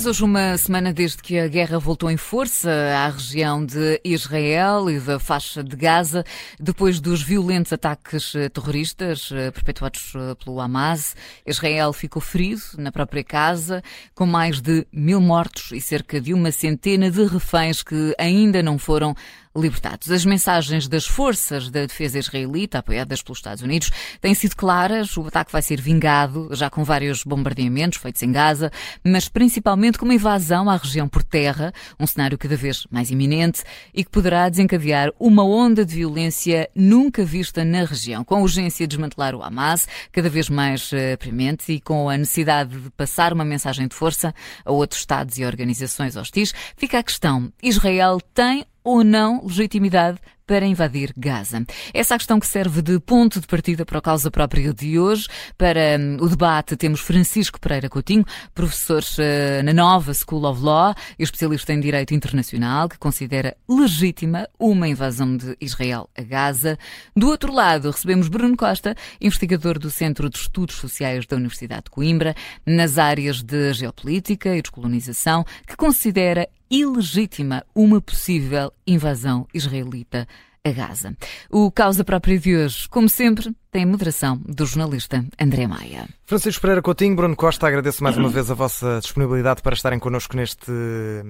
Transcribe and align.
Faz 0.00 0.06
hoje 0.06 0.24
uma 0.24 0.56
semana 0.56 0.94
desde 0.94 1.18
que 1.18 1.38
a 1.38 1.46
guerra 1.46 1.78
voltou 1.78 2.10
em 2.10 2.16
força 2.16 2.70
à 2.70 3.10
região 3.10 3.62
de 3.62 4.00
Israel 4.02 4.88
e 4.88 4.98
da 4.98 5.20
faixa 5.20 5.62
de 5.62 5.76
Gaza, 5.76 6.24
depois 6.58 6.98
dos 7.00 7.20
violentos 7.20 7.70
ataques 7.70 8.32
terroristas 8.50 9.30
eh, 9.30 9.50
perpetuados 9.50 10.14
eh, 10.16 10.34
pelo 10.42 10.58
Hamas. 10.58 11.14
Israel 11.46 11.92
ficou 11.92 12.22
ferido 12.22 12.62
na 12.78 12.90
própria 12.90 13.22
casa, 13.22 13.82
com 14.14 14.24
mais 14.24 14.58
de 14.62 14.86
mil 14.90 15.20
mortos 15.20 15.70
e 15.70 15.82
cerca 15.82 16.18
de 16.18 16.32
uma 16.32 16.50
centena 16.50 17.10
de 17.10 17.22
reféns 17.26 17.82
que 17.82 18.14
ainda 18.18 18.62
não 18.62 18.78
foram 18.78 19.14
libertados. 19.56 20.10
As 20.10 20.24
mensagens 20.24 20.86
das 20.86 21.06
forças 21.06 21.70
da 21.70 21.80
defesa 21.80 22.18
israelita, 22.18 22.78
apoiadas 22.78 23.20
pelos 23.20 23.38
Estados 23.38 23.62
Unidos, 23.62 23.90
têm 24.20 24.32
sido 24.32 24.54
claras. 24.54 25.16
O 25.16 25.26
ataque 25.26 25.50
vai 25.50 25.60
ser 25.60 25.80
vingado, 25.80 26.48
já 26.52 26.70
com 26.70 26.84
vários 26.84 27.24
bombardeamentos 27.24 27.98
feitos 27.98 28.22
em 28.22 28.30
Gaza, 28.30 28.70
mas 29.04 29.28
principalmente 29.28 29.98
com 29.98 30.04
uma 30.04 30.14
invasão 30.14 30.70
à 30.70 30.76
região 30.76 31.08
por 31.08 31.24
terra, 31.24 31.72
um 31.98 32.06
cenário 32.06 32.38
cada 32.38 32.56
vez 32.56 32.86
mais 32.90 33.10
iminente 33.10 33.64
e 33.92 34.04
que 34.04 34.10
poderá 34.10 34.48
desencadear 34.48 35.10
uma 35.18 35.44
onda 35.44 35.84
de 35.84 35.96
violência 35.96 36.70
nunca 36.74 37.24
vista 37.24 37.64
na 37.64 37.84
região, 37.84 38.22
com 38.22 38.36
a 38.36 38.40
urgência 38.40 38.86
de 38.86 38.96
desmantelar 38.96 39.34
o 39.34 39.42
Hamas, 39.42 39.88
cada 40.12 40.28
vez 40.28 40.48
mais 40.48 40.92
uh, 40.92 41.18
premente 41.18 41.72
e 41.72 41.80
com 41.80 42.08
a 42.08 42.16
necessidade 42.16 42.78
de 42.78 42.90
passar 42.90 43.32
uma 43.32 43.44
mensagem 43.44 43.88
de 43.88 43.94
força 43.94 44.34
a 44.64 44.70
outros 44.70 45.00
Estados 45.00 45.38
e 45.38 45.44
organizações 45.44 46.14
hostis. 46.14 46.52
Fica 46.76 46.98
a 46.98 47.02
questão: 47.02 47.52
Israel 47.62 48.20
tem 48.34 48.64
ou 48.82 49.04
não 49.04 49.42
legitimidade 49.44 50.20
para 50.50 50.66
invadir 50.66 51.14
Gaza. 51.16 51.64
Essa 51.94 52.14
é 52.14 52.16
a 52.16 52.18
questão 52.18 52.40
que 52.40 52.46
serve 52.46 52.82
de 52.82 52.98
ponto 52.98 53.40
de 53.40 53.46
partida 53.46 53.86
para 53.86 53.98
a 53.98 54.02
causa 54.02 54.32
própria 54.32 54.74
de 54.74 54.98
hoje. 54.98 55.28
Para 55.56 55.96
um, 55.96 56.16
o 56.24 56.28
debate 56.28 56.76
temos 56.76 56.98
Francisco 56.98 57.60
Pereira 57.60 57.88
Coutinho, 57.88 58.24
professor 58.52 59.00
uh, 59.00 59.62
na 59.62 59.72
nova 59.72 60.12
School 60.12 60.44
of 60.44 60.60
Law 60.60 60.92
e 61.16 61.22
especialista 61.22 61.72
em 61.72 61.78
Direito 61.78 62.14
Internacional, 62.14 62.88
que 62.88 62.98
considera 62.98 63.56
legítima 63.68 64.48
uma 64.58 64.88
invasão 64.88 65.36
de 65.36 65.56
Israel 65.60 66.10
a 66.18 66.22
Gaza. 66.22 66.76
Do 67.14 67.28
outro 67.28 67.52
lado, 67.52 67.88
recebemos 67.88 68.26
Bruno 68.26 68.56
Costa, 68.56 68.96
investigador 69.20 69.78
do 69.78 69.88
Centro 69.88 70.28
de 70.28 70.36
Estudos 70.36 70.74
Sociais 70.74 71.26
da 71.26 71.36
Universidade 71.36 71.84
de 71.84 71.90
Coimbra, 71.90 72.34
nas 72.66 72.98
áreas 72.98 73.40
de 73.40 73.72
geopolítica 73.72 74.56
e 74.56 74.60
descolonização, 74.60 75.44
que 75.64 75.76
considera 75.76 76.48
ilegítima 76.70 77.64
uma 77.74 78.00
possível 78.00 78.72
invasão 78.86 79.46
israelita 79.52 80.26
a 80.64 80.70
Gaza. 80.70 81.16
O 81.50 81.70
Causa 81.70 82.04
Própria 82.04 82.38
de 82.38 82.54
hoje, 82.54 82.88
como 82.88 83.08
sempre, 83.08 83.54
tem 83.70 83.86
moderação 83.86 84.36
do 84.44 84.66
jornalista 84.66 85.24
André 85.40 85.66
Maia. 85.66 86.08
Francisco 86.26 86.60
Pereira 86.60 86.82
Coutinho, 86.82 87.16
Bruno 87.16 87.34
Costa, 87.34 87.66
agradeço 87.66 88.02
mais 88.04 88.16
uma 88.16 88.28
vez 88.28 88.50
a 88.50 88.54
vossa 88.54 88.98
disponibilidade 89.00 89.62
para 89.62 89.74
estarem 89.74 89.98
connosco 89.98 90.36
neste, 90.36 90.70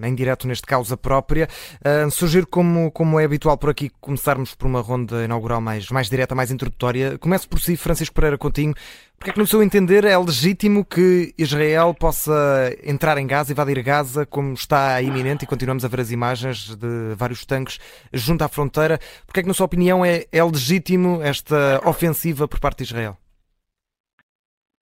em 0.02 0.14
direto 0.14 0.48
neste 0.48 0.66
Causa 0.66 0.96
Própria. 0.96 1.48
Uh, 1.84 2.10
surgir 2.10 2.44
como, 2.46 2.90
como 2.90 3.20
é 3.20 3.24
habitual 3.24 3.56
por 3.56 3.70
aqui, 3.70 3.90
começarmos 4.00 4.54
por 4.54 4.66
uma 4.66 4.80
ronda 4.80 5.24
inaugural 5.24 5.60
mais, 5.60 5.88
mais 5.90 6.10
direta, 6.10 6.34
mais 6.34 6.50
introdutória. 6.50 7.16
Começo 7.18 7.48
por 7.48 7.60
si, 7.60 7.76
Francisco 7.76 8.14
Pereira 8.14 8.36
Coutinho. 8.36 8.74
Porque 9.20 9.32
é 9.32 9.34
que, 9.34 9.38
no 9.38 9.46
seu 9.46 9.62
entender, 9.62 10.02
é 10.04 10.16
legítimo 10.16 10.82
que 10.82 11.34
Israel 11.38 11.92
possa 11.92 12.74
entrar 12.82 13.18
em 13.18 13.26
Gaza, 13.26 13.52
invadir 13.52 13.82
Gaza, 13.82 14.24
como 14.24 14.54
está 14.54 15.02
iminente, 15.02 15.44
e 15.44 15.46
continuamos 15.46 15.84
a 15.84 15.88
ver 15.88 16.00
as 16.00 16.10
imagens 16.10 16.74
de 16.74 17.14
vários 17.18 17.44
tanques 17.44 17.78
junto 18.14 18.42
à 18.42 18.48
fronteira. 18.48 18.98
Porque 19.26 19.40
é 19.40 19.42
que, 19.42 19.48
na 19.48 19.52
sua 19.52 19.66
opinião, 19.66 20.02
é, 20.02 20.24
é 20.32 20.42
legítimo 20.42 21.20
esta 21.20 21.86
ofensiva 21.86 22.48
por 22.48 22.58
parte 22.58 22.78
de 22.78 22.84
Israel? 22.84 23.14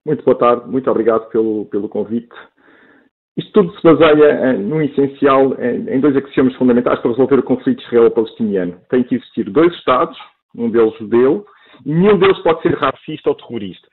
Muito 0.06 0.24
boa 0.24 0.38
tarde, 0.38 0.70
muito 0.70 0.88
obrigado 0.88 1.28
pelo, 1.30 1.64
pelo 1.64 1.88
convite. 1.88 2.32
Isto 3.36 3.50
tudo 3.54 3.74
se 3.74 3.82
baseia, 3.82 4.52
no 4.52 4.80
essencial, 4.80 5.60
em 5.60 5.98
dois 5.98 6.16
axiomas 6.16 6.54
fundamentais 6.54 7.00
para 7.00 7.10
resolver 7.10 7.40
o 7.40 7.42
conflito 7.42 7.82
israelo-palestiniano. 7.82 8.80
Tem 8.88 9.02
que 9.02 9.16
existir 9.16 9.50
dois 9.50 9.74
Estados, 9.74 10.16
um 10.54 10.70
deles 10.70 10.96
judeu, 10.96 11.44
e 11.84 11.92
nenhum 11.92 12.16
deles 12.20 12.38
pode 12.44 12.62
ser 12.62 12.78
racista 12.78 13.30
ou 13.30 13.34
terrorista. 13.34 13.88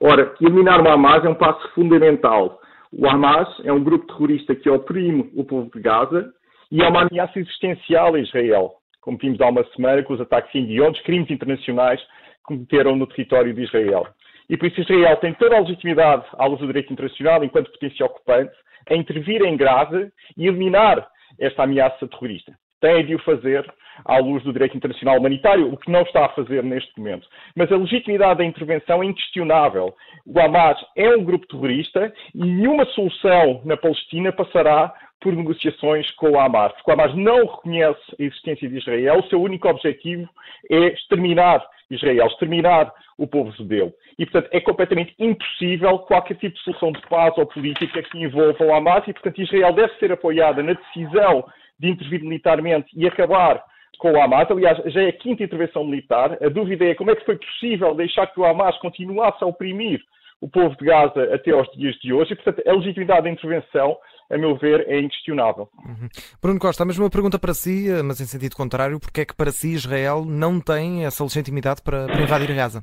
Ora, 0.00 0.34
eliminar 0.40 0.80
o 0.80 0.88
Hamas 0.88 1.24
é 1.24 1.28
um 1.28 1.34
passo 1.34 1.68
fundamental. 1.74 2.60
O 2.92 3.08
Hamas 3.08 3.48
é 3.64 3.72
um 3.72 3.82
grupo 3.82 4.06
terrorista 4.06 4.54
que 4.54 4.68
oprime 4.68 5.30
o 5.34 5.44
povo 5.44 5.70
de 5.72 5.80
Gaza 5.80 6.32
e 6.70 6.82
é 6.82 6.88
uma 6.88 7.02
ameaça 7.02 7.38
existencial 7.38 8.14
a 8.14 8.20
Israel, 8.20 8.72
como 9.00 9.18
vimos 9.18 9.40
há 9.40 9.48
uma 9.48 9.64
semana 9.74 10.02
com 10.02 10.14
os 10.14 10.20
ataques 10.20 10.52
Guion, 10.52 10.92
crimes 11.04 11.30
internacionais 11.30 12.00
que 12.00 12.42
cometeram 12.44 12.96
no 12.96 13.06
território 13.06 13.54
de 13.54 13.62
Israel. 13.62 14.06
E 14.48 14.56
por 14.56 14.66
isso 14.66 14.80
Israel 14.80 15.16
tem 15.16 15.32
toda 15.34 15.56
a 15.56 15.60
legitimidade 15.60 16.24
à 16.34 16.46
luz 16.46 16.60
do 16.60 16.66
direito 16.66 16.92
internacional, 16.92 17.42
enquanto 17.42 17.70
potência 17.72 18.04
ocupante, 18.04 18.54
a 18.90 18.94
intervir 18.94 19.42
em 19.42 19.56
Gaza 19.56 20.12
e 20.36 20.46
eliminar 20.46 21.06
esta 21.38 21.62
ameaça 21.62 22.06
terrorista. 22.06 22.52
Tem 22.84 23.02
de 23.06 23.14
o 23.14 23.18
fazer 23.20 23.64
à 24.04 24.18
luz 24.18 24.42
do 24.42 24.52
direito 24.52 24.76
internacional 24.76 25.16
humanitário, 25.16 25.72
o 25.72 25.76
que 25.78 25.90
não 25.90 26.02
está 26.02 26.26
a 26.26 26.28
fazer 26.28 26.62
neste 26.62 26.92
momento. 26.98 27.26
Mas 27.56 27.72
a 27.72 27.78
legitimidade 27.78 28.40
da 28.40 28.44
intervenção 28.44 29.02
é 29.02 29.06
inquestionável. 29.06 29.94
O 30.26 30.38
Hamas 30.38 30.76
é 30.94 31.16
um 31.16 31.24
grupo 31.24 31.46
terrorista 31.46 32.12
e 32.34 32.44
nenhuma 32.44 32.84
solução 32.84 33.62
na 33.64 33.74
Palestina 33.74 34.32
passará 34.32 34.92
por 35.18 35.34
negociações 35.34 36.10
com 36.16 36.32
o 36.32 36.38
Hamas. 36.38 36.72
Porque 36.72 36.90
o 36.90 36.92
Hamas 36.92 37.14
não 37.14 37.46
reconhece 37.46 38.02
a 38.20 38.22
existência 38.22 38.68
de 38.68 38.76
Israel, 38.76 39.20
o 39.20 39.28
seu 39.28 39.40
único 39.40 39.66
objetivo 39.66 40.28
é 40.70 40.88
exterminar 40.88 41.66
Israel, 41.90 42.26
exterminar 42.26 42.92
o 43.16 43.26
povo 43.26 43.50
judeu. 43.52 43.94
E, 44.18 44.26
portanto, 44.26 44.52
é 44.52 44.60
completamente 44.60 45.14
impossível 45.18 46.00
qualquer 46.00 46.34
tipo 46.34 46.54
de 46.54 46.62
solução 46.64 46.92
de 46.92 47.00
paz 47.08 47.32
ou 47.38 47.46
política 47.46 48.02
que 48.02 48.18
envolva 48.18 48.62
o 48.62 48.74
Hamas 48.74 49.08
e, 49.08 49.14
portanto, 49.14 49.40
Israel 49.40 49.72
deve 49.72 49.94
ser 49.94 50.12
apoiada 50.12 50.62
na 50.62 50.74
decisão 50.74 51.46
de 51.84 51.90
intervir 51.90 52.22
militarmente 52.22 52.88
e 52.94 53.06
acabar 53.06 53.62
com 53.98 54.12
o 54.12 54.20
Hamas. 54.20 54.50
Aliás, 54.50 54.78
já 54.86 55.02
é 55.02 55.08
a 55.08 55.12
quinta 55.12 55.44
intervenção 55.44 55.84
militar. 55.84 56.38
A 56.42 56.48
dúvida 56.48 56.84
é 56.84 56.94
como 56.94 57.10
é 57.10 57.16
que 57.16 57.24
foi 57.24 57.36
possível 57.36 57.94
deixar 57.94 58.26
que 58.28 58.40
o 58.40 58.44
Hamas 58.44 58.76
continuasse 58.78 59.42
a 59.44 59.46
oprimir 59.46 60.00
o 60.40 60.48
povo 60.48 60.76
de 60.76 60.84
Gaza 60.84 61.34
até 61.34 61.52
aos 61.52 61.68
dias 61.72 61.94
de 61.96 62.12
hoje. 62.12 62.32
E, 62.32 62.36
portanto, 62.36 62.62
a 62.66 62.72
legitimidade 62.72 63.22
da 63.22 63.30
intervenção, 63.30 63.96
a 64.30 64.36
meu 64.36 64.56
ver, 64.56 64.84
é 64.88 64.98
inquestionável. 64.98 65.68
Uhum. 65.86 66.08
Bruno 66.42 66.58
Costa, 66.58 66.82
a 66.82 66.86
mesma 66.86 67.08
pergunta 67.08 67.38
para 67.38 67.54
si, 67.54 67.86
mas 68.04 68.20
em 68.20 68.24
sentido 68.24 68.56
contrário. 68.56 68.98
Porque 68.98 69.20
é 69.20 69.24
que 69.24 69.36
para 69.36 69.52
si 69.52 69.74
Israel 69.74 70.24
não 70.26 70.60
tem 70.60 71.04
essa 71.04 71.22
legitimidade 71.22 71.82
para, 71.82 72.06
para 72.06 72.22
invadir 72.22 72.54
Gaza? 72.54 72.82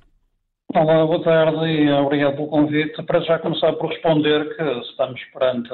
Olá, 0.73 1.05
boa 1.05 1.21
tarde 1.21 1.65
e 1.65 1.91
obrigado 1.91 2.35
pelo 2.35 2.47
convite. 2.47 3.03
Para 3.03 3.19
já 3.21 3.37
começar 3.39 3.73
por 3.73 3.89
responder 3.89 4.55
que 4.55 4.63
estamos 4.89 5.21
perante 5.33 5.69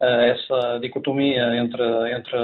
essa 0.00 0.78
dicotomia 0.80 1.56
entre, 1.56 1.82
entre 2.12 2.38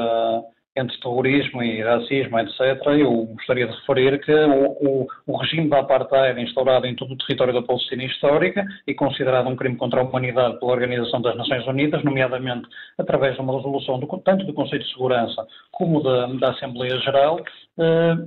entre 0.77 1.01
terrorismo 1.01 1.63
e 1.63 1.83
racismo, 1.83 2.39
etc., 2.39 2.61
eu 2.99 3.25
gostaria 3.35 3.67
de 3.67 3.75
referir 3.75 4.21
que 4.21 4.33
o, 4.33 4.73
o, 4.73 5.07
o, 5.27 5.37
regime 5.39 5.71
da 5.71 5.81
apartheid 5.81 6.39
instaurado 6.41 6.87
em 6.87 6.95
todo 6.95 7.15
o 7.15 7.17
território 7.17 7.55
da 7.55 7.63
Palestina 7.63 8.05
histórica 8.05 8.65
e 8.87 8.95
considerado 8.95 9.49
um 9.49 9.57
crime 9.57 9.77
contra 9.77 10.01
a 10.01 10.05
humanidade 10.05 10.61
pela 10.61 10.73
Organização 10.73 11.23
das 11.23 11.37
Nações 11.37 11.67
Unidas, 11.67 12.05
nomeadamente 12.05 12.69
através 12.99 13.35
de 13.35 13.41
uma 13.41 13.57
resolução 13.57 13.99
do, 13.99 14.07
tanto 14.19 14.45
do 14.45 14.53
Conselho 14.53 14.83
de 14.83 14.93
Segurança 14.93 15.47
como 15.73 16.03
da, 16.03 16.27
da 16.27 16.51
Assembleia 16.51 16.99
Geral, 16.99 17.41
eh, 17.41 17.43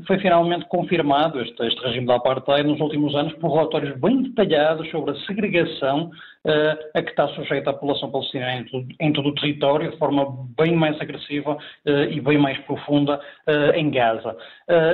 foi 0.05 0.19
finalmente 0.19 0.65
confirmado 0.65 1.41
este, 1.41 1.65
este 1.65 1.81
regime 1.81 2.05
da 2.05 2.15
apartheid 2.15 2.67
nos 2.67 2.79
últimos 2.79 3.15
anos 3.15 3.33
por 3.33 3.51
relatórios 3.51 3.99
bem 3.99 4.21
detalhados 4.21 4.89
sobre 4.91 5.11
a 5.11 5.15
segregação 5.25 6.11
uh, 6.45 6.89
a 6.93 7.01
que 7.01 7.09
está 7.09 7.27
sujeita 7.29 7.69
a 7.69 7.73
população 7.73 8.11
palestina 8.11 8.53
em, 8.53 8.87
em, 8.99 9.13
todo 9.13 9.29
o 9.29 9.35
território, 9.35 9.91
de 9.91 9.97
forma 9.97 10.47
bem 10.57 10.75
mais 10.75 10.99
agressiva 11.01 11.53
uh, 11.53 11.89
e 12.09 12.21
bem 12.21 12.37
mais 12.37 12.57
profunda 12.59 13.19
uh, 13.47 13.75
em 13.75 13.89
Gaza. 13.89 14.35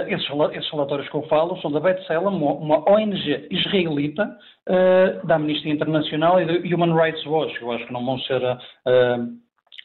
Esses, 0.07 0.27
esses, 0.53 0.71
relatórios 0.71 1.09
que 1.09 1.15
eu 1.15 1.23
falo 1.23 1.59
são 1.61 1.71
da 1.71 1.79
B'Tselem, 1.79 2.27
uma, 2.27 2.53
uma 2.53 2.89
ONG 2.89 3.47
israelita 3.51 4.37
da 5.25 5.35
Amnistia 5.35 5.71
Internacional 5.71 6.41
e 6.41 6.45
do 6.45 6.75
Human 6.75 6.95
Rights 6.95 7.23
Watch. 7.25 7.61
Eu 7.61 7.71
acho 7.71 7.85
que 7.85 7.93
não 7.93 8.03
vão 8.03 8.17
ser 8.19 8.41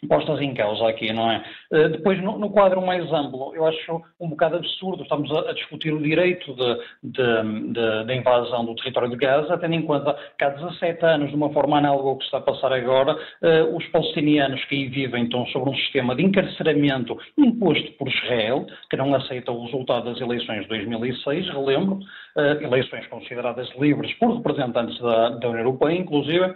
postas 0.09 0.41
em 0.41 0.55
causa 0.55 0.89
aqui, 0.89 1.13
não 1.13 1.31
é? 1.31 1.43
Uh, 1.71 1.89
depois, 1.91 2.21
no, 2.23 2.51
quadro 2.51 2.81
mais 2.81 3.11
amplo, 3.13 3.55
eu 3.55 3.67
acho 3.67 4.03
um 4.19 4.31
bocado 4.31 4.57
absurdo, 4.57 5.03
estamos 5.03 5.31
a, 5.31 5.53
discutir 5.53 5.93
o 5.93 6.03
direito 6.03 6.55
da 7.03 8.15
invasão 8.15 8.65
do 8.65 8.75
território 8.77 9.11
de 9.11 9.17
Gaza, 9.17 9.59
tendo 9.59 9.75
em 9.75 9.83
conta 9.83 10.17
que 10.39 10.45
há 10.45 10.51
17 10.51 11.05
anos, 11.05 11.31
de 11.31 11.37
uma 11.37 11.53
forma 11.53 11.79
análoga 11.79 12.09
ao 12.09 12.17
que 12.17 12.25
está 12.25 12.39
a 12.39 12.43
passar 12.43 12.73
agora, 12.73 13.15
uh, 13.15 13.77
os 13.77 13.87
palestinianos 13.89 14.65
que 14.65 14.75
aí 14.75 14.89
vivem 14.89 15.25
estão 15.25 15.47
sobre 15.47 15.71
um 15.71 15.77
sistema 15.77 16.15
de 16.15 16.25
encarceramento 16.25 17.17
imposto 17.37 17.93
por 17.93 18.09
Israel, 18.09 18.67
que 18.89 18.97
não 18.97 19.15
aceita 19.15 19.53
o 19.53 19.65
resultado 19.65 20.11
das 20.11 20.21
eleições 20.21 20.63
de 20.63 20.69
2006, 20.69 21.49
relembro, 21.51 21.99
uh, 22.37 22.63
eleições 22.63 23.07
consideradas 23.09 23.69
livres 23.79 24.13
por 24.15 24.37
representantes 24.37 24.99
da, 25.01 25.31
da 25.31 25.49
União 25.49 25.65
Europeia, 25.65 25.99
inclusive, 25.99 26.55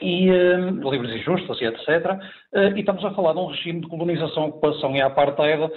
e 0.00 0.30
uh, 0.30 0.90
livres 0.90 1.12
e 1.12 1.18
e 1.60 1.66
etc. 1.66 2.18
Uh, 2.52 2.76
e 2.76 2.80
estamos 2.80 3.04
a 3.04 3.12
falar 3.12 3.32
de 3.32 3.38
um 3.38 3.46
regime 3.46 3.80
de 3.80 3.86
colonização, 3.86 4.48
ocupação 4.48 4.96
e 4.96 5.00
apartheid 5.00 5.62
uh, 5.62 5.70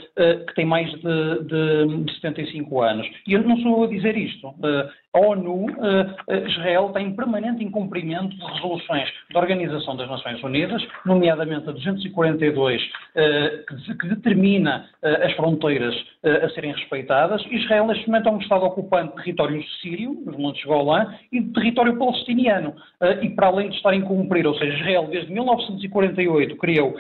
que 0.47 0.55
tem 0.55 0.65
mais 0.65 0.89
de, 0.89 1.43
de, 1.43 2.03
de, 2.03 2.13
75 2.15 2.81
anos. 2.81 3.07
E 3.27 3.33
eu 3.33 3.43
não 3.43 3.57
sou 3.57 3.83
a 3.83 3.87
dizer 3.87 4.17
isto. 4.17 4.51
a 5.13 5.19
ONU, 5.19 5.67
Israel 6.47 6.89
tem 6.89 7.15
permanente 7.15 7.63
incumprimento 7.63 8.35
de 8.35 8.43
resoluções 8.53 9.07
da 9.31 9.39
Organização 9.39 9.95
das 9.95 10.09
Nações 10.09 10.41
Unidas, 10.43 10.83
nomeadamente 11.05 11.69
a 11.69 11.71
242, 11.71 12.81
que 13.99 14.07
determina 14.07 14.89
as 15.03 15.31
fronteiras 15.33 15.93
a 16.23 16.49
serem 16.49 16.71
respeitadas. 16.71 17.45
Israel, 17.51 17.85
neste 17.85 18.07
momento, 18.07 18.29
é 18.29 18.31
um 18.31 18.39
Estado 18.39 18.65
ocupante 18.65 19.09
de 19.09 19.23
território 19.23 19.63
sírio, 19.81 20.19
nos 20.25 20.35
Montes 20.37 20.63
Golã, 20.65 21.13
e 21.31 21.39
de 21.39 21.53
território 21.53 21.95
palestiniano. 21.97 22.73
E 23.21 23.29
para 23.29 23.47
além 23.47 23.69
de 23.69 23.75
estar 23.75 23.91
a 23.91 23.95
incumprir, 23.95 24.47
ou 24.47 24.55
seja, 24.55 24.75
Israel, 24.77 25.07
desde 25.11 25.31
1948, 25.31 26.55
criou 26.63 26.95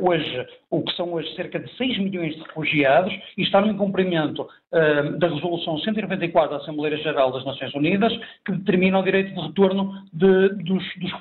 hoje 0.00 0.46
o 0.68 0.82
que 0.82 0.92
são 0.96 1.12
hoje 1.12 1.32
cerca 1.36 1.60
de 1.60 1.72
6 1.76 1.98
milhões 1.98 2.34
de 2.34 2.42
refugiados 2.42 3.12
e 3.38 3.42
está 3.42 3.60
no 3.60 3.68
incumprimento 3.68 4.42
uh, 4.42 5.18
da 5.18 5.28
Resolução 5.28 5.78
194 5.78 6.50
da 6.50 6.62
Assembleia 6.62 6.96
Geral 6.98 7.32
das 7.32 7.44
Nações 7.44 7.72
Unidas, 7.74 8.12
que 8.44 8.52
determina 8.52 8.98
o 8.98 9.04
direito 9.04 9.32
de 9.32 9.40
retorno 9.40 9.92
de, 10.12 10.48
dos, 10.64 10.84
dos 10.96 11.12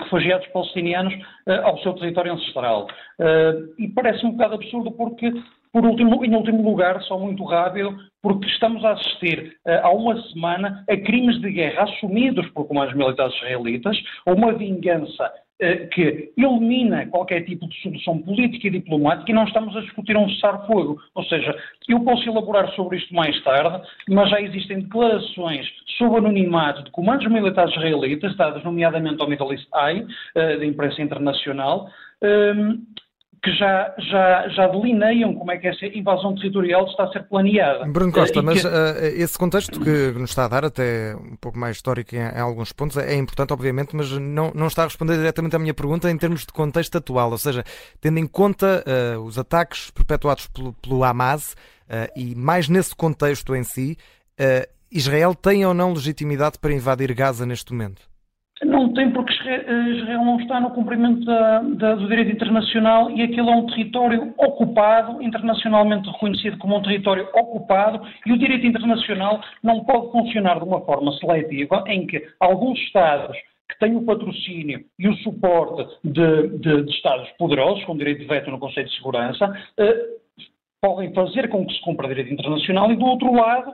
refugiados 0.00 0.46
palestinianos 0.48 1.14
uh, 1.14 1.64
ao 1.64 1.78
seu 1.78 1.94
território 1.94 2.34
ancestral. 2.34 2.86
Uh, 3.18 3.74
e 3.78 3.88
parece 3.88 4.24
um 4.26 4.32
bocado 4.32 4.54
absurdo 4.56 4.92
porque, 4.92 5.32
por 5.72 5.86
último, 5.86 6.24
em 6.24 6.34
último 6.34 6.62
lugar, 6.62 7.00
só 7.02 7.18
muito 7.18 7.44
rápido, 7.44 7.96
porque 8.22 8.46
estamos 8.48 8.84
a 8.84 8.92
assistir 8.92 9.56
uh, 9.66 9.70
há 9.82 9.90
uma 9.90 10.20
semana 10.28 10.84
a 10.88 10.96
crimes 10.96 11.40
de 11.40 11.50
guerra 11.50 11.84
assumidos 11.84 12.46
por 12.50 12.66
comandos 12.66 12.94
militares 12.94 13.34
israelitas, 13.36 13.96
a 14.26 14.32
uma 14.32 14.52
vingança 14.52 15.24
eh, 15.24 15.45
que 15.92 16.32
elimina 16.36 17.06
qualquer 17.06 17.44
tipo 17.44 17.66
de 17.66 17.80
solução 17.80 18.18
política 18.18 18.66
e 18.66 18.70
diplomática 18.70 19.30
e 19.30 19.34
não 19.34 19.44
estamos 19.44 19.74
a 19.76 19.80
discutir 19.80 20.16
um 20.16 20.28
cessar-fogo. 20.30 21.00
Ou 21.14 21.24
seja, 21.24 21.56
eu 21.88 22.00
posso 22.00 22.28
elaborar 22.28 22.70
sobre 22.74 22.98
isto 22.98 23.14
mais 23.14 23.42
tarde, 23.42 23.86
mas 24.08 24.28
já 24.30 24.40
existem 24.40 24.80
declarações 24.80 25.66
sob 25.96 26.18
anonimato 26.18 26.84
de 26.84 26.90
comandos 26.90 27.26
militares 27.30 27.74
israelitas, 27.74 28.36
dadas 28.36 28.62
nomeadamente 28.64 29.20
ao 29.20 29.28
Middle 29.28 29.52
East 29.52 29.68
Eye, 29.74 30.06
eh, 30.34 30.56
da 30.58 30.66
imprensa 30.66 31.00
internacional, 31.00 31.88
ehm, 32.22 32.82
que 33.46 33.52
já, 33.52 33.94
já, 33.96 34.48
já 34.48 34.66
delineiam 34.66 35.32
como 35.36 35.52
é 35.52 35.56
que 35.56 35.68
essa 35.68 35.86
invasão 35.86 36.34
territorial 36.34 36.84
está 36.86 37.04
a 37.04 37.12
ser 37.12 37.22
planeada. 37.28 37.84
Bruno 37.84 38.10
Costa, 38.10 38.40
uh, 38.40 38.42
mas 38.42 38.60
que... 38.60 38.66
uh, 38.66 39.22
esse 39.22 39.38
contexto 39.38 39.78
que 39.78 40.10
nos 40.18 40.30
está 40.30 40.46
a 40.46 40.48
dar, 40.48 40.64
até 40.64 41.14
um 41.14 41.36
pouco 41.36 41.56
mais 41.56 41.76
histórico 41.76 42.16
em, 42.16 42.18
em, 42.18 42.40
alguns 42.40 42.72
pontos, 42.72 42.96
é 42.96 43.14
importante, 43.14 43.52
obviamente, 43.52 43.94
mas 43.94 44.10
não, 44.10 44.50
não 44.52 44.66
está 44.66 44.82
a 44.82 44.86
responder 44.86 45.16
diretamente 45.16 45.54
à 45.54 45.60
minha 45.60 45.72
pergunta 45.72 46.10
em 46.10 46.18
termos 46.18 46.40
de 46.40 46.52
contexto 46.52 46.98
atual, 46.98 47.30
ou 47.30 47.38
seja, 47.38 47.62
tendo 48.00 48.18
em 48.18 48.26
conta 48.26 48.82
uh, 48.84 49.20
os 49.20 49.38
ataques 49.38 49.92
perpetuados 49.92 50.48
pelo, 50.48 50.72
pelo 50.72 51.04
Hamas 51.04 51.54
e 52.16 52.34
mais 52.34 52.68
nesse 52.68 52.96
contexto 52.96 53.54
em 53.54 53.62
si, 53.62 53.96
Israel 54.90 55.36
tem 55.36 55.64
ou 55.64 55.72
não 55.72 55.92
legitimidade 55.92 56.58
para 56.58 56.74
invadir 56.74 57.14
Gaza 57.14 57.46
neste 57.46 57.72
momento? 57.72 58.02
Tem, 58.96 59.10
porque 59.10 59.30
Israel 59.30 60.24
não 60.24 60.40
está 60.40 60.58
no 60.58 60.70
cumprimento 60.70 61.22
da, 61.26 61.60
da, 61.60 61.94
do 61.96 62.08
direito 62.08 62.32
internacional 62.32 63.10
e 63.10 63.22
aquilo 63.22 63.50
é 63.50 63.56
um 63.56 63.66
território 63.66 64.32
ocupado, 64.38 65.22
internacionalmente 65.22 66.10
reconhecido 66.10 66.56
como 66.56 66.78
um 66.78 66.82
território 66.82 67.28
ocupado, 67.34 68.00
e 68.24 68.32
o 68.32 68.38
direito 68.38 68.66
internacional 68.66 69.42
não 69.62 69.84
pode 69.84 70.10
funcionar 70.12 70.58
de 70.58 70.64
uma 70.64 70.80
forma 70.80 71.12
seletiva 71.18 71.84
em 71.86 72.06
que 72.06 72.26
alguns 72.40 72.78
Estados 72.86 73.36
que 73.68 73.78
têm 73.80 73.96
o 73.96 74.04
patrocínio 74.04 74.82
e 74.98 75.08
o 75.08 75.16
suporte 75.16 75.86
de, 76.02 76.48
de, 76.58 76.82
de 76.84 76.90
Estados 76.92 77.28
poderosos, 77.32 77.84
com 77.84 77.96
direito 77.96 78.20
de 78.20 78.26
veto 78.26 78.50
no 78.50 78.58
Conselho 78.58 78.88
de 78.88 78.96
Segurança, 78.96 79.52
eh, 79.76 80.06
podem 80.80 81.12
fazer 81.12 81.48
com 81.48 81.66
que 81.66 81.74
se 81.74 81.80
cumpra 81.82 82.08
direito 82.08 82.32
internacional 82.32 82.90
e, 82.90 82.96
do 82.96 83.04
outro 83.04 83.32
lado, 83.34 83.72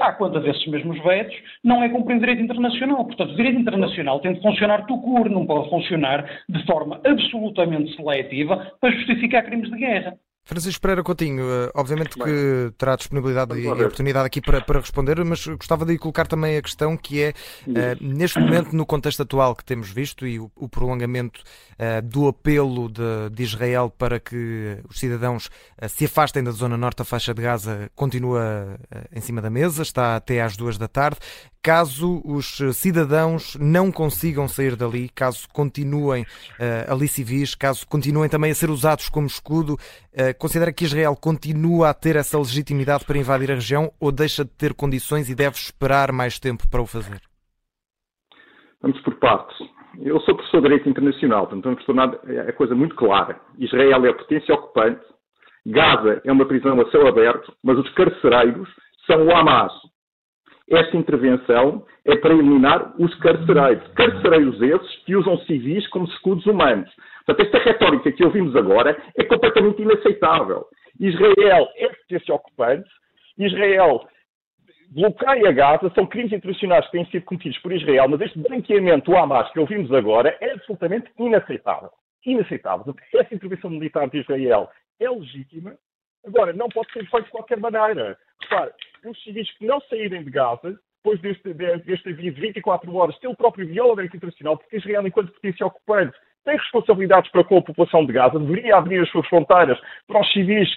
à 0.00 0.12
conta 0.12 0.40
desses 0.40 0.66
mesmos 0.66 1.02
vetos, 1.02 1.36
não 1.62 1.82
é 1.82 1.88
cumprir 1.88 2.16
o 2.16 2.20
direito 2.20 2.42
internacional. 2.42 3.04
Portanto, 3.04 3.32
o 3.32 3.36
direito 3.36 3.60
internacional 3.60 4.20
tem 4.20 4.34
de 4.34 4.42
funcionar 4.42 4.86
tucur, 4.86 5.28
não 5.28 5.46
pode 5.46 5.68
funcionar 5.70 6.44
de 6.48 6.64
forma 6.66 7.00
absolutamente 7.04 7.94
seletiva 7.96 8.72
para 8.80 8.90
justificar 8.92 9.44
crimes 9.44 9.70
de 9.70 9.78
guerra. 9.78 10.18
Francisco 10.46 10.80
Pereira 10.80 11.02
Coutinho, 11.02 11.42
eh, 11.42 11.72
obviamente 11.74 12.16
que 12.16 12.72
terá 12.78 12.94
disponibilidade 12.94 13.58
e 13.58 13.66
oportunidade 13.66 14.26
aqui 14.26 14.40
para, 14.40 14.60
para, 14.60 14.78
responder, 14.78 15.22
mas 15.24 15.44
gostava 15.44 15.84
de 15.84 15.98
colocar 15.98 16.28
também 16.28 16.56
a 16.56 16.62
questão 16.62 16.96
que 16.96 17.20
é, 17.20 17.34
uh, 17.66 17.72
neste 18.00 18.38
momento, 18.38 18.72
no 18.72 18.86
contexto 18.86 19.22
atual 19.22 19.56
que 19.56 19.64
temos 19.64 19.90
visto 19.90 20.24
e 20.24 20.38
o, 20.38 20.48
o 20.54 20.68
prolongamento 20.68 21.40
uh, 21.40 22.00
do 22.00 22.28
apelo 22.28 22.88
de, 22.88 23.02
de, 23.32 23.42
Israel 23.42 23.90
para 23.90 24.20
que 24.20 24.78
os 24.88 25.00
cidadãos 25.00 25.46
uh, 25.46 25.88
se 25.88 26.04
afastem 26.04 26.44
da 26.44 26.52
zona 26.52 26.76
norte 26.76 26.98
da 26.98 27.04
faixa 27.04 27.34
de 27.34 27.42
Gaza 27.42 27.90
continua 27.96 28.78
em 29.12 29.20
cima 29.20 29.42
da 29.42 29.50
mesa, 29.50 29.82
está 29.82 30.14
até 30.14 30.40
às 30.40 30.56
duas 30.56 30.78
da 30.78 30.86
tarde. 30.86 31.18
Caso 31.60 32.22
os 32.24 32.58
cidadãos 32.74 33.56
não 33.58 33.90
consigam 33.90 34.46
sair 34.46 34.76
dali, 34.76 35.08
caso 35.08 35.48
continuem 35.52 36.24
ali 36.86 37.08
civis, 37.08 37.56
caso 37.56 37.84
continuem 37.88 38.28
também 38.28 38.52
a 38.52 38.54
ser 38.54 38.70
usados 38.70 39.08
como 39.08 39.26
escudo, 39.26 39.76
considera 40.38 40.72
que 40.72 40.84
Israel 40.84 41.14
continua 41.14 41.90
a 41.90 41.94
ter 41.94 42.16
essa 42.16 42.38
legitimidade 42.38 43.04
para 43.04 43.18
invadir 43.18 43.50
a 43.50 43.54
região 43.54 43.90
ou 44.00 44.10
deixa 44.10 44.44
de 44.44 44.50
ter 44.50 44.74
condições 44.74 45.28
e 45.28 45.34
deve 45.34 45.56
esperar 45.56 46.12
mais 46.12 46.38
tempo 46.38 46.68
para 46.68 46.80
o 46.80 46.86
fazer? 46.86 47.20
Vamos 48.80 49.00
por 49.00 49.14
partes. 49.16 49.56
Eu 50.00 50.20
sou 50.20 50.34
professor 50.34 50.58
de 50.58 50.68
Direito 50.68 50.88
Internacional, 50.88 51.46
portanto 51.46 51.64
vamos 51.64 51.84
tornar 51.84 52.14
a 52.48 52.52
coisa 52.52 52.74
muito 52.74 52.94
clara. 52.94 53.40
Israel 53.58 54.04
é 54.04 54.10
a 54.10 54.14
potência 54.14 54.54
ocupante, 54.54 55.00
Gaza 55.66 56.20
é 56.24 56.30
uma 56.30 56.46
prisão 56.46 56.80
a 56.80 56.90
céu 56.90 57.08
aberto, 57.08 57.52
mas 57.62 57.78
os 57.78 57.88
carcereiros 57.94 58.68
são 59.06 59.26
o 59.26 59.34
Hamas. 59.34 59.72
Esta 60.70 60.96
intervenção 60.96 61.84
é 62.04 62.16
para 62.16 62.34
eliminar 62.34 62.94
os 62.98 63.14
carcereiros. 63.16 63.86
Carcereiros 63.94 64.60
esses 64.60 64.96
que 65.04 65.14
usam 65.14 65.38
civis 65.40 65.86
como 65.88 66.06
escudos 66.06 66.44
humanos. 66.46 66.90
Portanto, 67.24 67.46
esta 67.46 67.58
retórica 67.58 68.10
que 68.12 68.24
ouvimos 68.24 68.54
agora 68.56 68.96
é 69.16 69.24
completamente 69.24 69.82
inaceitável. 69.82 70.66
Israel 70.98 71.68
é 71.76 71.88
potência 71.88 72.34
ocupante, 72.34 72.88
Israel 73.38 74.08
bloqueia 74.90 75.52
Gaza, 75.52 75.90
são 75.94 76.06
crimes 76.06 76.32
internacionais 76.32 76.84
que 76.86 76.92
têm 76.92 77.06
sido 77.06 77.24
cometidos 77.24 77.58
por 77.58 77.72
Israel, 77.72 78.08
mas 78.08 78.20
este 78.20 78.38
branqueamento 78.38 79.10
do 79.10 79.16
Hamas 79.16 79.50
que 79.52 79.60
ouvimos 79.60 79.92
agora 79.92 80.36
é 80.40 80.52
absolutamente 80.52 81.10
inaceitável. 81.18 81.90
Inaceitável. 82.24 82.94
Essa 83.14 83.34
intervenção 83.34 83.70
militar 83.70 84.08
de 84.08 84.18
Israel 84.18 84.70
é 85.00 85.08
legítima, 85.08 85.76
agora 86.26 86.52
não 86.52 86.68
pode 86.68 86.92
ser 86.92 87.04
feita 87.08 87.22
de 87.22 87.30
qualquer 87.30 87.58
maneira. 87.58 88.18
Repare, 88.48 88.70
os 89.04 89.22
civis 89.22 89.50
que 89.58 89.66
não 89.66 89.80
saírem 89.82 90.24
de 90.24 90.30
Gaza, 90.30 90.78
depois 91.04 91.20
deste, 91.20 91.54
deste 91.54 92.08
aviso 92.08 92.34
de 92.34 92.40
24 92.40 92.94
horas, 92.94 93.16
ele 93.22 93.34
próprio 93.36 93.66
viola 93.66 93.94
o 93.94 94.02
internacional, 94.02 94.56
porque 94.56 94.76
Israel, 94.76 95.06
enquanto 95.06 95.32
potência 95.32 95.66
ocupante, 95.66 96.16
tem 96.44 96.56
responsabilidades 96.56 97.30
para 97.30 97.44
com 97.44 97.58
a 97.58 97.62
população 97.62 98.06
de 98.06 98.12
Gaza, 98.12 98.38
deveria 98.38 98.76
abrir 98.76 99.00
as 99.00 99.10
suas 99.10 99.26
fronteiras 99.28 99.78
para 100.06 100.20
os 100.20 100.32
civis 100.32 100.68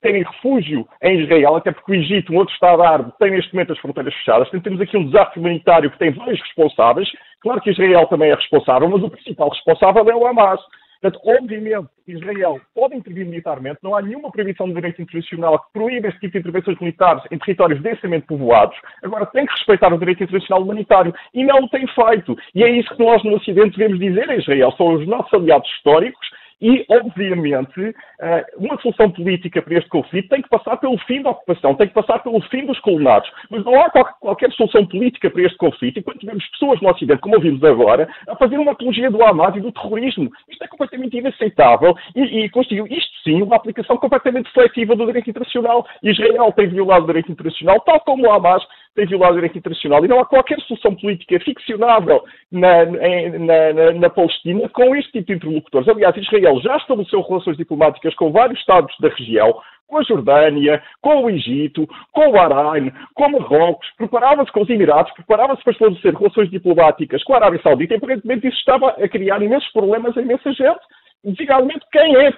terem 0.00 0.22
refúgio 0.22 0.86
em 1.02 1.20
Israel, 1.20 1.56
até 1.56 1.72
porque 1.72 1.92
o 1.92 1.94
Egito, 1.94 2.32
um 2.32 2.36
outro 2.36 2.54
Estado 2.54 2.82
árabe, 2.82 3.12
tem 3.18 3.32
neste 3.32 3.52
momento 3.52 3.72
as 3.72 3.78
fronteiras 3.78 4.14
fechadas. 4.14 4.48
Temos 4.50 4.80
aqui 4.80 4.96
um 4.96 5.06
desafio 5.06 5.40
humanitário 5.40 5.90
que 5.90 5.98
tem 5.98 6.12
vários 6.12 6.40
responsáveis. 6.40 7.10
Claro 7.40 7.60
que 7.60 7.70
Israel 7.70 8.06
também 8.06 8.30
é 8.30 8.34
responsável, 8.34 8.88
mas 8.88 9.02
o 9.02 9.10
principal 9.10 9.48
responsável 9.48 10.08
é 10.08 10.14
o 10.14 10.26
Hamas. 10.26 10.60
Portanto, 11.04 11.20
obviamente, 11.26 11.90
Israel 12.08 12.58
pode 12.74 12.96
intervir 12.96 13.26
militarmente, 13.26 13.78
não 13.82 13.94
há 13.94 14.00
nenhuma 14.00 14.30
proibição 14.30 14.66
do 14.66 14.74
direito 14.74 15.02
internacional 15.02 15.58
que 15.58 15.72
proíbe 15.74 16.08
este 16.08 16.20
tipo 16.20 16.32
de 16.32 16.38
intervenções 16.38 16.80
militares 16.80 17.22
em 17.30 17.38
territórios 17.38 17.82
densamente 17.82 18.26
povoados. 18.26 18.74
Agora, 19.02 19.26
tem 19.26 19.44
que 19.44 19.52
respeitar 19.52 19.92
o 19.92 19.98
direito 19.98 20.22
internacional 20.22 20.62
humanitário 20.62 21.14
e 21.34 21.44
não 21.44 21.58
o 21.58 21.68
tem 21.68 21.86
feito. 21.88 22.34
E 22.54 22.64
é 22.64 22.70
isso 22.70 22.88
que 22.96 23.04
nós 23.04 23.22
no 23.22 23.34
Ocidente 23.34 23.76
devemos 23.76 24.00
dizer 24.00 24.30
a 24.30 24.36
Israel. 24.36 24.72
São 24.78 24.94
os 24.94 25.06
nossos 25.06 25.34
aliados 25.34 25.68
históricos 25.72 26.26
e, 26.60 26.84
obviamente, 26.88 27.94
eh, 28.20 28.46
uma 28.56 28.80
solução 28.80 29.10
política 29.10 29.60
para 29.60 29.78
este 29.78 29.88
conflito 29.88 30.28
tem 30.28 30.42
que 30.42 30.48
passar 30.48 30.76
pelo 30.76 30.98
fim 30.98 31.22
da 31.22 31.30
ocupação, 31.30 31.74
tem 31.74 31.88
que 31.88 31.94
passar 31.94 32.20
pelo 32.20 32.40
fim 32.42 32.66
dos 32.66 32.78
colonatos. 32.80 33.30
Mas 33.50 33.64
não 33.64 33.80
há 33.80 33.90
qualquer 33.90 34.52
solução 34.52 34.86
política 34.86 35.30
para 35.30 35.42
este 35.42 35.58
conflito 35.58 35.98
enquanto 35.98 36.20
tivemos 36.20 36.46
pessoas 36.50 36.80
no 36.80 36.90
Ocidente, 36.90 37.20
como 37.20 37.36
ouvimos 37.36 37.62
agora, 37.64 38.08
a 38.28 38.36
fazer 38.36 38.58
uma 38.58 38.72
apologia 38.72 39.10
do 39.10 39.22
Hamas 39.22 39.56
e 39.56 39.60
do 39.60 39.72
terrorismo. 39.72 40.30
Isto 40.48 40.64
é 40.64 40.68
completamente 40.68 41.16
inaceitável 41.16 41.94
e, 42.14 42.44
e 42.44 42.48
conseguiu, 42.50 42.86
isto 42.86 43.12
sim, 43.24 43.42
uma 43.42 43.56
aplicação 43.56 43.96
completamente 43.96 44.50
seletiva 44.52 44.94
do 44.94 45.06
direito 45.06 45.30
internacional. 45.30 45.86
Israel 46.02 46.52
tem 46.52 46.68
violado 46.68 47.04
o 47.04 47.06
direito 47.06 47.32
internacional, 47.32 47.80
tal 47.80 48.00
como 48.00 48.26
o 48.26 48.32
Hamas 48.32 48.64
tem 48.94 49.06
violado 49.06 49.34
direito 49.34 49.58
internacional 49.58 50.04
e 50.04 50.08
não 50.08 50.20
há 50.20 50.26
qualquer 50.26 50.58
solução 50.60 50.94
política 50.94 51.38
ficcionável 51.40 52.24
na, 52.50 52.84
na, 52.84 53.72
na, 53.72 53.92
na 53.92 54.10
Palestina 54.10 54.68
com 54.68 54.94
este 54.94 55.12
tipo 55.12 55.26
de 55.26 55.34
interlocutores. 55.34 55.88
Aliás, 55.88 56.16
Israel 56.16 56.60
já 56.60 56.76
estabeleceu 56.76 57.20
relações 57.22 57.56
diplomáticas 57.56 58.14
com 58.14 58.30
vários 58.30 58.58
Estados 58.60 58.94
da 59.00 59.08
região, 59.08 59.60
com 59.86 59.98
a 59.98 60.02
Jordânia, 60.02 60.82
com 61.02 61.24
o 61.24 61.30
Egito, 61.30 61.86
com 62.12 62.28
o 62.28 62.32
Bahrein, 62.32 62.90
com 63.14 63.28
Marrocos, 63.28 63.86
preparava-se 63.96 64.50
com 64.50 64.62
os 64.62 64.70
Emirados, 64.70 65.12
preparava-se 65.12 65.62
para 65.62 65.72
estabelecer 65.72 66.14
relações 66.14 66.50
diplomáticas 66.50 67.22
com 67.24 67.34
a 67.34 67.36
Arábia 67.36 67.60
Saudita 67.62 67.94
e 67.94 67.96
aparentemente 67.96 68.46
isso 68.46 68.58
estava 68.58 68.90
a 68.90 69.08
criar 69.08 69.42
imensos 69.42 69.70
problemas 69.72 70.16
a 70.16 70.22
imensa 70.22 70.52
gente 70.52 70.80
designadamente 71.24 71.86
quem 71.90 72.16
é 72.16 72.28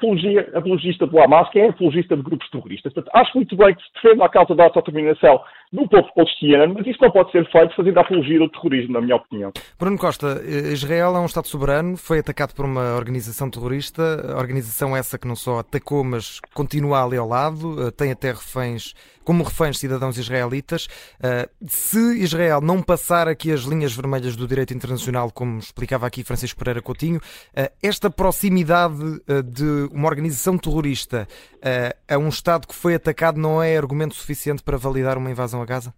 apologista 0.54 1.06
do 1.06 1.18
Hamas, 1.18 1.48
quem 1.50 1.62
é 1.62 1.68
apologista 1.68 2.16
de 2.16 2.22
grupos 2.22 2.48
terroristas. 2.50 2.92
Portanto, 2.92 3.12
acho 3.14 3.36
muito 3.36 3.56
bem 3.56 3.74
que 3.74 3.82
se 3.82 3.92
defenda 3.94 4.24
a 4.24 4.28
causa 4.28 4.54
da 4.54 4.64
autodeterminação 4.64 5.42
do 5.72 5.88
povo 5.88 6.08
palestiniano, 6.14 6.74
mas 6.74 6.86
isso 6.86 6.98
não 7.02 7.10
pode 7.10 7.30
ser 7.32 7.44
feito 7.50 7.74
fazendo 7.74 7.98
apologia 7.98 8.38
do 8.38 8.48
terrorismo, 8.48 8.94
na 8.94 9.00
minha 9.00 9.16
opinião. 9.16 9.52
Bruno 9.78 9.98
Costa, 9.98 10.42
Israel 10.72 11.16
é 11.16 11.20
um 11.20 11.26
Estado 11.26 11.48
soberano, 11.48 11.96
foi 11.96 12.20
atacado 12.20 12.54
por 12.54 12.64
uma 12.64 12.94
organização 12.94 13.50
terrorista, 13.50 14.02
organização 14.36 14.96
essa 14.96 15.18
que 15.18 15.26
não 15.26 15.36
só 15.36 15.58
atacou, 15.58 16.04
mas 16.04 16.40
continua 16.54 17.04
ali 17.04 17.16
ao 17.16 17.28
lado, 17.28 17.90
tem 17.92 18.12
até 18.12 18.30
reféns, 18.30 18.94
como 19.24 19.42
reféns 19.42 19.78
cidadãos 19.78 20.16
israelitas. 20.18 20.88
Se 21.66 21.98
Israel 22.22 22.60
não 22.60 22.80
passar 22.80 23.28
aqui 23.28 23.50
as 23.50 23.62
linhas 23.62 23.94
vermelhas 23.94 24.36
do 24.36 24.46
direito 24.46 24.72
internacional, 24.72 25.30
como 25.32 25.58
explicava 25.58 26.06
aqui 26.06 26.22
Francisco 26.22 26.58
Pereira 26.58 26.80
Coutinho, 26.80 27.20
esta 27.82 28.08
proximidade 28.08 28.96
de 29.44 29.88
uma 29.92 30.08
organização 30.08 30.56
terrorista 30.56 31.26
a 32.08 32.16
um 32.16 32.28
Estado 32.28 32.66
que 32.68 32.74
foi 32.74 32.94
atacado 32.94 33.40
não 33.40 33.60
é 33.60 33.76
argumento 33.76 34.14
suficiente 34.14 34.62
para 34.62 34.76
validar 34.76 35.18
uma 35.18 35.30
invasão 35.56 35.62
a 35.62 35.66
Gaza? 35.66 35.94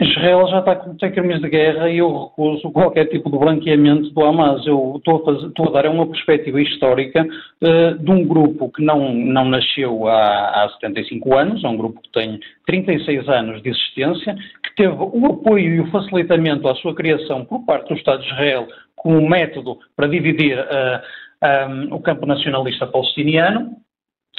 Israel 0.00 0.46
já 0.46 0.60
está 0.60 0.72
a 0.72 0.76
cometer 0.76 1.10
crimes 1.10 1.40
de 1.40 1.48
guerra 1.48 1.90
e 1.90 1.98
eu 1.98 2.26
recuso 2.26 2.70
qualquer 2.70 3.06
tipo 3.06 3.28
de 3.28 3.36
branqueamento 3.36 4.10
do 4.10 4.24
Hamas. 4.24 4.64
Eu 4.64 4.94
estou 4.96 5.16
a, 5.16 5.24
fazer, 5.24 5.48
estou 5.48 5.68
a 5.68 5.72
dar 5.72 5.90
uma 5.90 6.06
perspectiva 6.06 6.60
histórica 6.62 7.26
uh, 7.26 7.98
de 7.98 8.10
um 8.10 8.24
grupo 8.24 8.70
que 8.70 8.80
não, 8.80 9.12
não 9.12 9.46
nasceu 9.46 10.06
há, 10.06 10.64
há 10.64 10.70
75 10.80 11.36
anos, 11.36 11.64
é 11.64 11.68
um 11.68 11.76
grupo 11.76 12.00
que 12.00 12.12
tem 12.12 12.38
36 12.66 13.28
anos 13.28 13.60
de 13.60 13.70
existência, 13.70 14.36
que 14.62 14.76
teve 14.76 14.94
o 14.96 15.26
apoio 15.26 15.74
e 15.74 15.80
o 15.80 15.90
facilitamento 15.90 16.68
à 16.68 16.76
sua 16.76 16.94
criação 16.94 17.44
por 17.44 17.66
parte 17.66 17.88
do 17.88 17.98
Estado 17.98 18.22
de 18.22 18.28
Israel 18.28 18.68
como 18.94 19.28
método 19.28 19.78
para 19.96 20.06
dividir 20.06 20.58
uh, 20.60 21.02
eh, 21.42 21.66
um, 21.66 21.82
eh, 21.82 21.88
o 21.94 22.00
campo 22.00 22.24
nacionalista 22.26 22.86
palestiniano 22.86 23.76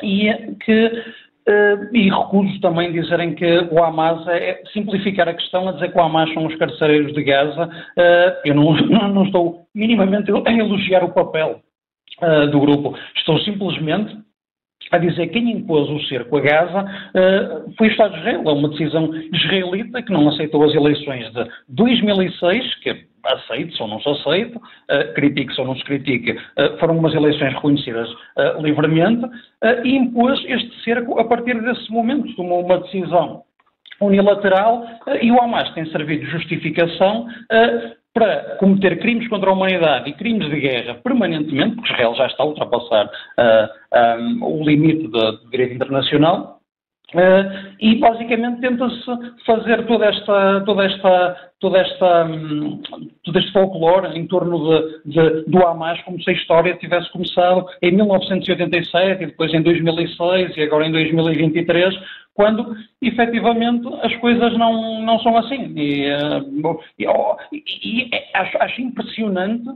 e 0.03 0.31
que 0.63 1.03
Uh, 1.49 1.89
e 1.91 2.11
recuso 2.11 2.61
também 2.61 2.91
dizerem 2.91 3.33
que 3.33 3.67
o 3.71 3.83
Hamas 3.83 4.27
é, 4.27 4.51
é 4.51 4.61
simplificar 4.71 5.27
a 5.27 5.33
questão 5.33 5.67
a 5.67 5.71
dizer 5.71 5.91
que 5.91 5.97
o 5.97 6.01
Hamas 6.01 6.31
são 6.31 6.45
os 6.45 6.55
carcereiros 6.57 7.11
de 7.11 7.23
Gaza. 7.23 7.65
Uh, 7.97 8.45
eu 8.45 8.53
não, 8.53 9.07
não, 9.07 9.23
estou 9.23 9.65
minimamente 9.73 10.31
a 10.31 10.53
elogiar 10.53 11.03
o 11.03 11.11
papel 11.11 11.59
uh, 12.21 12.51
do 12.51 12.59
grupo. 12.59 12.95
Estou 13.15 13.39
simplesmente 13.39 14.15
a 14.91 14.97
dizer 14.97 15.27
que 15.27 15.33
quem 15.33 15.51
impôs 15.51 15.89
o 15.89 15.99
cerco 16.07 16.37
a 16.37 16.41
Gaza 16.41 16.85
foi 17.77 17.87
o 17.87 17.91
Estado 17.91 18.13
de 18.13 18.19
Israel. 18.19 18.43
É 18.45 18.51
uma 18.51 18.69
decisão 18.69 19.13
israelita 19.33 20.01
que 20.01 20.11
não 20.11 20.27
aceitou 20.29 20.63
as 20.63 20.73
eleições 20.73 21.31
de 21.33 21.45
2006, 21.69 22.75
que 22.75 23.09
aceite 23.25 23.81
ou 23.81 23.87
não 23.87 24.01
se 24.01 24.09
aceite, 24.09 24.55
uh, 24.57 25.13
critique 25.13 25.53
ou 25.59 25.67
não 25.67 25.75
se 25.75 25.83
critique, 25.83 26.31
uh, 26.31 26.77
foram 26.79 26.97
umas 26.97 27.13
eleições 27.13 27.53
reconhecidas 27.53 28.09
livremente 28.61 29.25
e 29.83 29.95
impôs 29.95 30.39
este 30.45 30.83
cerco 30.83 31.19
a 31.19 31.25
partir 31.25 31.61
desse 31.61 31.91
momento, 31.91 32.35
tomou 32.35 32.63
uma 32.63 32.79
decisão 32.79 33.43
unilateral 34.01 34.85
e 35.21 35.31
o 35.31 35.41
Hamas 35.41 35.69
tem 35.73 35.85
servido 35.87 36.25
de 36.25 36.31
justificação 36.31 37.27
para 38.13 38.57
cometer 38.57 38.99
crimes 38.99 39.27
contra 39.27 39.49
a 39.49 39.53
humanidade 39.53 40.09
e 40.09 40.13
crimes 40.13 40.49
de 40.49 40.59
guerra 40.59 40.95
permanentemente, 40.95 41.75
porque 41.75 41.91
Israel 41.91 42.15
já 42.15 42.27
está 42.27 42.43
a 42.43 42.47
ultrapassar 42.47 43.09
um, 44.19 44.43
o 44.43 44.63
limite 44.63 45.07
do 45.07 45.49
direito 45.49 45.75
internacional, 45.75 46.58
Uh, 47.13 47.73
e 47.79 47.95
basicamente 47.95 48.61
tenta-se 48.61 49.43
fazer 49.43 49.83
toda 49.87 50.05
esta, 50.05 50.61
toda 50.61 50.85
esta, 50.85 51.51
toda 51.59 51.79
esta, 51.79 52.25
um, 52.25 52.79
todo 53.23 53.39
este 53.39 53.51
folclore 53.51 54.15
em 54.15 54.27
torno 54.27 54.59
de, 54.59 55.11
de, 55.11 55.43
do 55.49 55.65
Hamas 55.65 55.99
como 56.03 56.21
se 56.21 56.29
a 56.29 56.33
história 56.33 56.77
tivesse 56.77 57.11
começado 57.11 57.65
em 57.81 57.91
1987 57.93 59.23
e 59.23 59.25
depois 59.25 59.51
em 59.55 59.61
2006 59.63 60.55
e 60.55 60.61
agora 60.61 60.85
em 60.85 60.91
2023, 60.91 61.95
quando 62.35 62.75
efetivamente 63.01 63.87
as 64.03 64.15
coisas 64.17 64.55
não, 64.55 65.01
não 65.01 65.19
são 65.19 65.35
assim. 65.37 65.73
E, 65.75 66.11
uh, 66.11 66.79
e, 66.99 67.07
oh, 67.07 67.37
e, 67.51 67.63
e 68.03 68.11
acho, 68.35 68.57
acho 68.61 68.81
impressionante 68.81 69.67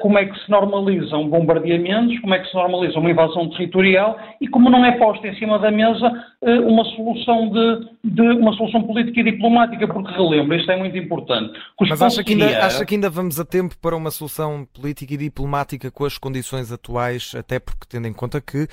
como 0.00 0.16
é 0.18 0.24
que 0.24 0.38
se 0.38 0.48
normalizam 0.50 1.28
bombardeamentos, 1.28 2.18
como 2.20 2.32
é 2.32 2.38
que 2.38 2.48
se 2.48 2.54
normaliza 2.54 2.96
uma 2.98 3.10
invasão 3.10 3.50
territorial 3.50 4.16
e 4.40 4.46
como 4.46 4.70
não 4.70 4.84
é 4.84 4.96
posta 4.98 5.26
em 5.26 5.34
cima 5.36 5.58
da 5.58 5.68
mesa 5.70 6.06
uh, 6.42 6.68
uma 6.68 6.84
solução 6.84 7.50
de, 7.50 7.88
de, 8.04 8.22
uma 8.22 8.52
solução 8.52 8.84
política 8.84 9.18
e 9.18 9.24
diplomática, 9.24 9.88
porque 9.88 10.12
relembro, 10.12 10.56
isto 10.56 10.70
é 10.70 10.76
muito 10.76 10.96
importante. 10.96 11.58
Mas 11.80 12.00
acha 12.00 12.22
que, 12.22 12.34
ainda, 12.34 12.66
acha 12.66 12.86
que 12.86 12.94
ainda 12.94 13.10
vamos 13.10 13.40
a 13.40 13.44
tempo 13.44 13.76
para 13.82 13.96
uma 13.96 14.12
solução 14.12 14.64
política 14.72 15.14
e 15.14 15.16
diplomática 15.16 15.90
com 15.90 16.04
as 16.04 16.16
condições 16.16 16.70
atuais, 16.70 17.34
até 17.36 17.58
porque 17.58 17.86
tendo 17.88 18.06
em 18.06 18.12
conta 18.12 18.40
que 18.40 18.62
uh, 18.62 18.68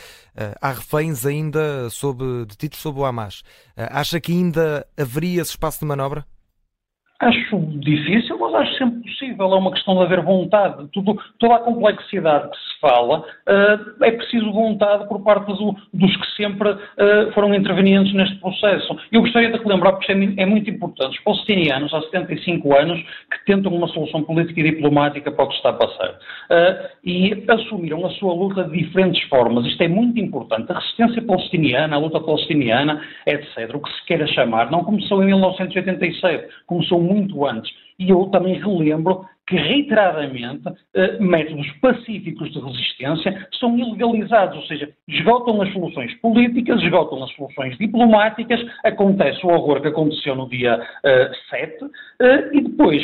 há 0.61 0.69
reféns 0.69 1.25
ainda 1.25 1.89
sob, 1.89 2.23
detidos 2.47 2.77
sob 2.77 2.99
o 2.99 3.05
Hamas. 3.05 3.41
acha 3.75 4.21
que 4.21 4.31
ainda 4.31 4.85
haveria 4.95 5.41
esse 5.41 5.51
espaço 5.51 5.79
de 5.79 5.85
manobra? 5.85 6.25
Acho 7.21 7.59
difícil, 7.79 8.37
mas 8.37 8.53
acho 8.55 8.77
sempre 8.77 9.01
possível. 9.03 9.45
É 9.53 9.55
uma 9.55 9.71
questão 9.71 9.95
de 9.95 10.03
haver 10.03 10.21
vontade. 10.21 10.85
Tudo, 10.91 11.17
toda 11.39 11.55
a 11.55 11.59
complexidade 11.59 12.49
que 12.49 12.57
se 12.57 12.79
fala, 12.81 13.19
uh, 13.19 14.03
é 14.03 14.11
preciso 14.11 14.51
vontade 14.51 15.07
por 15.07 15.23
parte 15.23 15.47
do, 15.47 15.75
dos 15.93 16.17
que 16.17 16.43
sempre 16.43 16.71
uh, 16.71 17.31
foram 17.33 17.53
intervenientes 17.55 18.13
neste 18.13 18.35
processo. 18.39 18.99
Eu 19.13 19.21
gostaria 19.21 19.49
de 19.49 19.57
relembrar, 19.57 19.93
porque 19.93 20.11
é, 20.11 20.15
é, 20.15 20.45
muito 20.45 20.69
importante, 20.69 21.17
os 21.17 21.23
palestinianos, 21.23 21.93
há 21.93 22.01
75 22.01 22.75
anos, 22.75 23.01
que 23.31 23.45
tentam 23.45 23.73
uma 23.73 23.87
solução 23.87 24.21
política 24.23 24.59
e 24.59 24.71
diplomática 24.71 25.31
para 25.31 25.45
o 25.45 25.47
que 25.47 25.55
está 25.55 25.69
a 25.69 25.73
passar. 25.73 26.09
Uh, 26.09 26.89
e 27.05 27.45
assumiram 27.47 28.05
a 28.05 28.09
sua 28.09 28.33
luta 28.33 28.65
de 28.65 28.77
diferentes 28.77 29.23
formas. 29.29 29.65
Isto 29.65 29.83
é 29.83 29.87
muito 29.87 30.19
importante. 30.19 30.69
A 30.69 30.75
resistência 30.75 31.21
palestiniana, 31.21 31.95
a 31.95 31.99
luta 31.99 32.19
palestiniana, 32.19 33.01
etc., 33.25 33.73
o 33.73 33.79
que 33.79 33.89
se 33.89 34.05
queira 34.05 34.27
chamar, 34.27 34.69
não 34.69 34.83
começou 34.83 35.23
em 35.23 35.27
1987, 35.27 36.49
começou 36.67 37.05
muito 37.05 37.14
antes. 37.45 37.71
E 37.97 38.09
eu 38.09 38.25
também 38.25 38.59
relembro 38.59 39.25
que 39.47 39.55
reiteradamente 39.55 40.63
eh, 40.95 41.17
métodos 41.19 41.69
pacíficos 41.79 42.51
de 42.51 42.59
resistência 42.59 43.47
são 43.59 43.77
ilegalizados, 43.77 44.57
ou 44.57 44.63
seja, 44.63 44.89
esgotam 45.07 45.61
as 45.61 45.71
soluções 45.71 46.13
políticas, 46.15 46.81
esgotam 46.81 47.23
as 47.23 47.31
soluções 47.35 47.77
diplomáticas, 47.77 48.59
acontece 48.83 49.45
o 49.45 49.49
horror 49.49 49.81
que 49.81 49.89
aconteceu 49.89 50.35
no 50.35 50.49
dia 50.49 50.77
uh, 50.77 51.49
7, 51.49 51.83
uh, 51.83 51.89
e 52.53 52.61
depois 52.61 53.03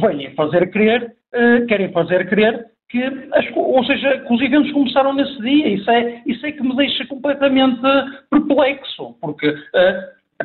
vêm 0.00 0.34
fazer 0.34 0.70
crer, 0.70 1.14
uh, 1.34 1.66
querem 1.66 1.92
fazer 1.92 2.26
crer 2.28 2.66
que, 2.88 3.02
as, 3.32 3.46
ou 3.54 3.84
seja, 3.84 4.18
que 4.18 4.32
os 4.32 4.40
eventos 4.40 4.72
começaram 4.72 5.12
nesse 5.14 5.38
dia. 5.40 5.68
Isso 5.68 5.90
é, 5.90 6.22
isso 6.26 6.46
é 6.46 6.52
que 6.52 6.62
me 6.62 6.74
deixa 6.76 7.06
completamente 7.06 7.80
perplexo, 8.30 9.14
porque 9.20 9.54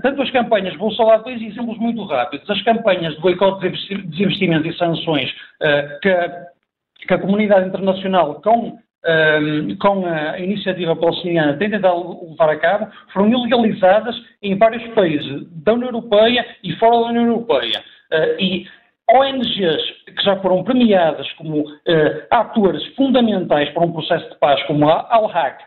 Tanto 0.01 0.21
as 0.21 0.31
campanhas, 0.31 0.75
vou 0.77 0.91
só 0.91 1.05
dar 1.05 1.17
dois 1.17 1.41
exemplos 1.41 1.77
muito 1.77 2.03
rápidos, 2.05 2.49
as 2.49 2.61
campanhas 2.63 3.15
de 3.15 3.21
boicote 3.21 3.69
de 3.69 3.97
desinvestimentos 4.03 4.73
e 4.73 4.77
sanções 4.77 5.29
uh, 5.31 5.99
que, 6.01 6.09
a, 6.09 6.45
que, 7.07 7.13
a 7.13 7.19
comunidade 7.19 7.67
internacional 7.67 8.41
com, 8.41 8.77
um, 8.77 9.75
com 9.79 10.05
a 10.05 10.39
iniciativa 10.39 10.95
palestiniana 10.95 11.57
tem 11.57 11.69
tentado 11.69 12.29
levar 12.29 12.49
a 12.49 12.57
cabo, 12.57 12.87
foram 13.13 13.29
ilegalizadas 13.29 14.15
em 14.41 14.57
vários 14.57 14.85
países 14.93 15.47
da 15.63 15.73
União 15.73 15.89
Europeia 15.89 16.45
e 16.63 16.73
fora 16.75 16.99
da 16.99 17.07
União 17.07 17.25
Europeia. 17.25 17.83
Uh, 18.11 18.41
e 18.41 18.67
ONGs 19.09 19.81
que 20.05 20.23
já 20.23 20.35
foram 20.37 20.63
premiadas 20.63 21.31
como 21.33 21.61
uh, 21.61 21.73
atores 22.29 22.85
fundamentais 22.95 23.69
para 23.69 23.85
um 23.85 23.93
processo 23.93 24.29
de 24.29 24.37
paz, 24.37 24.61
como 24.63 24.89
a 24.89 25.07
Al-Haq, 25.09 25.63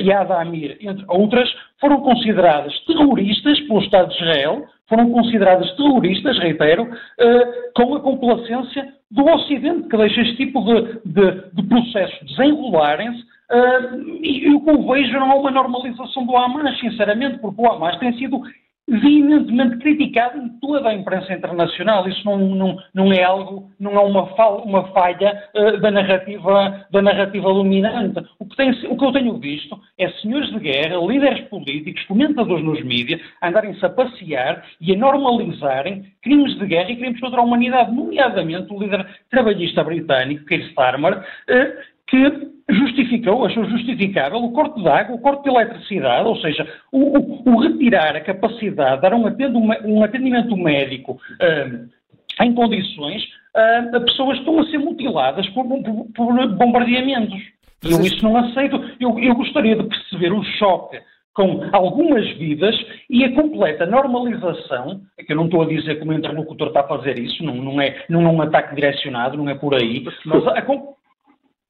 e 0.00 0.12
a 0.12 0.20
Adamir, 0.20 0.76
entre 0.80 1.04
outras, 1.08 1.48
foram 1.80 2.00
consideradas 2.00 2.78
terroristas 2.86 3.60
pelo 3.60 3.80
Estado 3.80 4.08
de 4.08 4.14
Israel, 4.16 4.66
foram 4.88 5.10
consideradas 5.10 5.74
terroristas, 5.76 6.38
reitero, 6.38 6.84
uh, 6.84 7.72
com 7.74 7.94
a 7.94 8.00
complacência 8.00 8.92
do 9.10 9.24
Ocidente, 9.24 9.88
que 9.88 9.96
deixa 9.96 10.20
este 10.20 10.36
tipo 10.36 10.60
de, 10.62 11.00
de, 11.04 11.54
de 11.54 11.62
processos 11.68 12.28
desenrolarem-se 12.28 13.22
uh, 13.22 14.22
e 14.22 14.54
o 14.54 14.60
que 14.60 14.70
eu 14.70 14.86
vejo 14.86 15.12
não 15.12 15.32
é 15.32 15.34
uma 15.34 15.50
normalização 15.50 16.26
do 16.26 16.36
Hamas, 16.36 16.78
sinceramente, 16.78 17.38
porque 17.38 17.60
o 17.60 17.72
Hamas 17.72 17.98
tem 17.98 18.12
sido 18.18 18.42
veementemente 18.88 19.78
criticado 19.78 20.38
em 20.38 20.48
toda 20.60 20.88
a 20.88 20.94
imprensa 20.94 21.32
internacional. 21.32 22.08
Isso 22.08 22.24
não, 22.24 22.38
não, 22.38 22.76
não 22.92 23.12
é 23.12 23.22
algo, 23.22 23.70
não 23.78 23.92
é 23.92 24.00
uma, 24.00 24.22
uma 24.64 24.88
falha 24.88 25.42
uh, 25.54 25.80
da, 25.80 25.90
narrativa, 25.90 26.86
da 26.90 27.02
narrativa 27.02 27.48
dominante. 27.48 28.20
O 28.38 28.46
que, 28.46 28.56
tem, 28.56 28.70
o 28.70 28.96
que 28.96 29.04
eu 29.04 29.12
tenho 29.12 29.38
visto 29.38 29.78
é 29.98 30.08
senhores 30.10 30.50
de 30.50 30.58
guerra, 30.58 30.96
líderes 30.96 31.48
políticos, 31.48 32.04
comentadores 32.06 32.64
nos 32.64 32.82
mídias, 32.84 33.20
andarem-se 33.42 33.84
a 33.84 33.90
passear 33.90 34.64
e 34.80 34.92
a 34.92 34.98
normalizarem 34.98 36.04
crimes 36.22 36.58
de 36.58 36.66
guerra 36.66 36.90
e 36.90 36.96
crimes 36.96 37.20
contra 37.20 37.40
a 37.40 37.44
humanidade, 37.44 37.94
nomeadamente 37.94 38.72
o 38.72 38.78
líder 38.78 39.06
trabalhista 39.30 39.84
britânico, 39.84 40.44
Keir 40.46 40.66
Starmer, 40.70 41.18
uh, 41.18 41.91
que 42.12 42.52
justificou, 42.68 43.46
achou 43.46 43.64
justificável 43.64 44.38
o 44.38 44.52
corte 44.52 44.82
de 44.82 44.86
água, 44.86 45.16
o 45.16 45.20
corte 45.20 45.44
de 45.44 45.48
eletricidade, 45.48 46.28
ou 46.28 46.36
seja, 46.36 46.68
o, 46.92 47.18
o, 47.18 47.54
o 47.54 47.58
retirar 47.58 48.14
a 48.14 48.20
capacidade 48.20 48.96
de 48.96 49.02
dar 49.02 49.14
um, 49.14 49.26
atendimento, 49.26 49.86
um 49.86 50.04
atendimento 50.04 50.54
médico 50.54 51.12
uh, 51.12 52.44
em 52.44 52.54
condições 52.54 53.22
uh, 53.56 53.96
a 53.96 54.00
pessoas 54.00 54.34
que 54.34 54.40
estão 54.40 54.60
a 54.60 54.66
ser 54.66 54.78
mutiladas 54.78 55.48
por, 55.50 55.66
por, 55.66 56.06
por 56.14 56.48
bombardeamentos. 56.56 57.40
E 57.82 57.92
eu 57.92 58.00
isso 58.02 58.22
não 58.22 58.36
aceito. 58.36 58.76
Eu, 59.00 59.18
eu, 59.18 59.34
gostaria 59.34 59.74
de 59.74 59.84
perceber 59.84 60.32
o 60.32 60.44
choque 60.58 61.00
com 61.34 61.62
algumas 61.72 62.28
vidas 62.36 62.76
e 63.08 63.24
a 63.24 63.34
completa 63.34 63.86
normalização, 63.86 65.00
é 65.18 65.24
que 65.24 65.32
eu 65.32 65.36
não 65.36 65.46
estou 65.46 65.62
a 65.62 65.66
dizer 65.66 65.96
que 65.96 66.02
o 66.02 66.06
meu 66.06 66.18
interlocutor 66.18 66.68
está 66.68 66.80
a 66.80 66.88
fazer 66.88 67.18
isso, 67.18 67.42
não, 67.42 67.54
não, 67.54 67.80
é, 67.80 68.04
não 68.08 68.20
é 68.26 68.28
um 68.28 68.42
ataque 68.42 68.74
direcionado, 68.74 69.38
não 69.38 69.48
é 69.48 69.54
por 69.54 69.74
aí, 69.74 70.04
mas 70.26 70.46
a, 70.46 70.62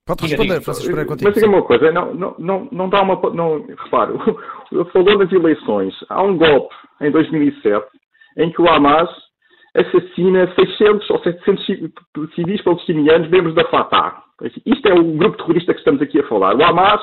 Pode 0.04 0.22
responder, 0.22 0.60
Francisco 0.62 0.88
Pereira, 0.88 1.08
contigo. 1.08 1.30
Mas 1.30 1.34
diga 1.34 1.48
uma 1.48 1.62
coisa, 1.62 1.92
não, 1.92 2.14
não, 2.14 2.34
não, 2.38 2.68
não 2.72 2.88
dá 2.88 3.02
uma. 3.02 3.14
Não, 3.30 3.64
repare, 3.66 4.12
falou 4.92 5.18
nas 5.18 5.32
eleições. 5.32 5.94
Há 6.08 6.22
um 6.22 6.36
golpe 6.36 6.74
em 7.00 7.10
2007 7.10 7.86
em 8.38 8.50
que 8.50 8.60
o 8.60 8.68
Hamas 8.68 9.08
assassina 9.74 10.52
600 10.54 11.08
ou 11.10 11.18
700 11.20 11.66
civis 12.34 12.62
palestinianos 12.62 13.30
membros 13.30 13.54
da 13.54 13.64
Fatah. 13.66 14.22
Isto 14.66 14.88
é 14.88 14.94
o 14.94 15.04
grupo 15.16 15.36
terrorista 15.36 15.72
que 15.72 15.78
estamos 15.78 16.02
aqui 16.02 16.18
a 16.18 16.26
falar. 16.26 16.56
O 16.56 16.64
Hamas 16.64 17.00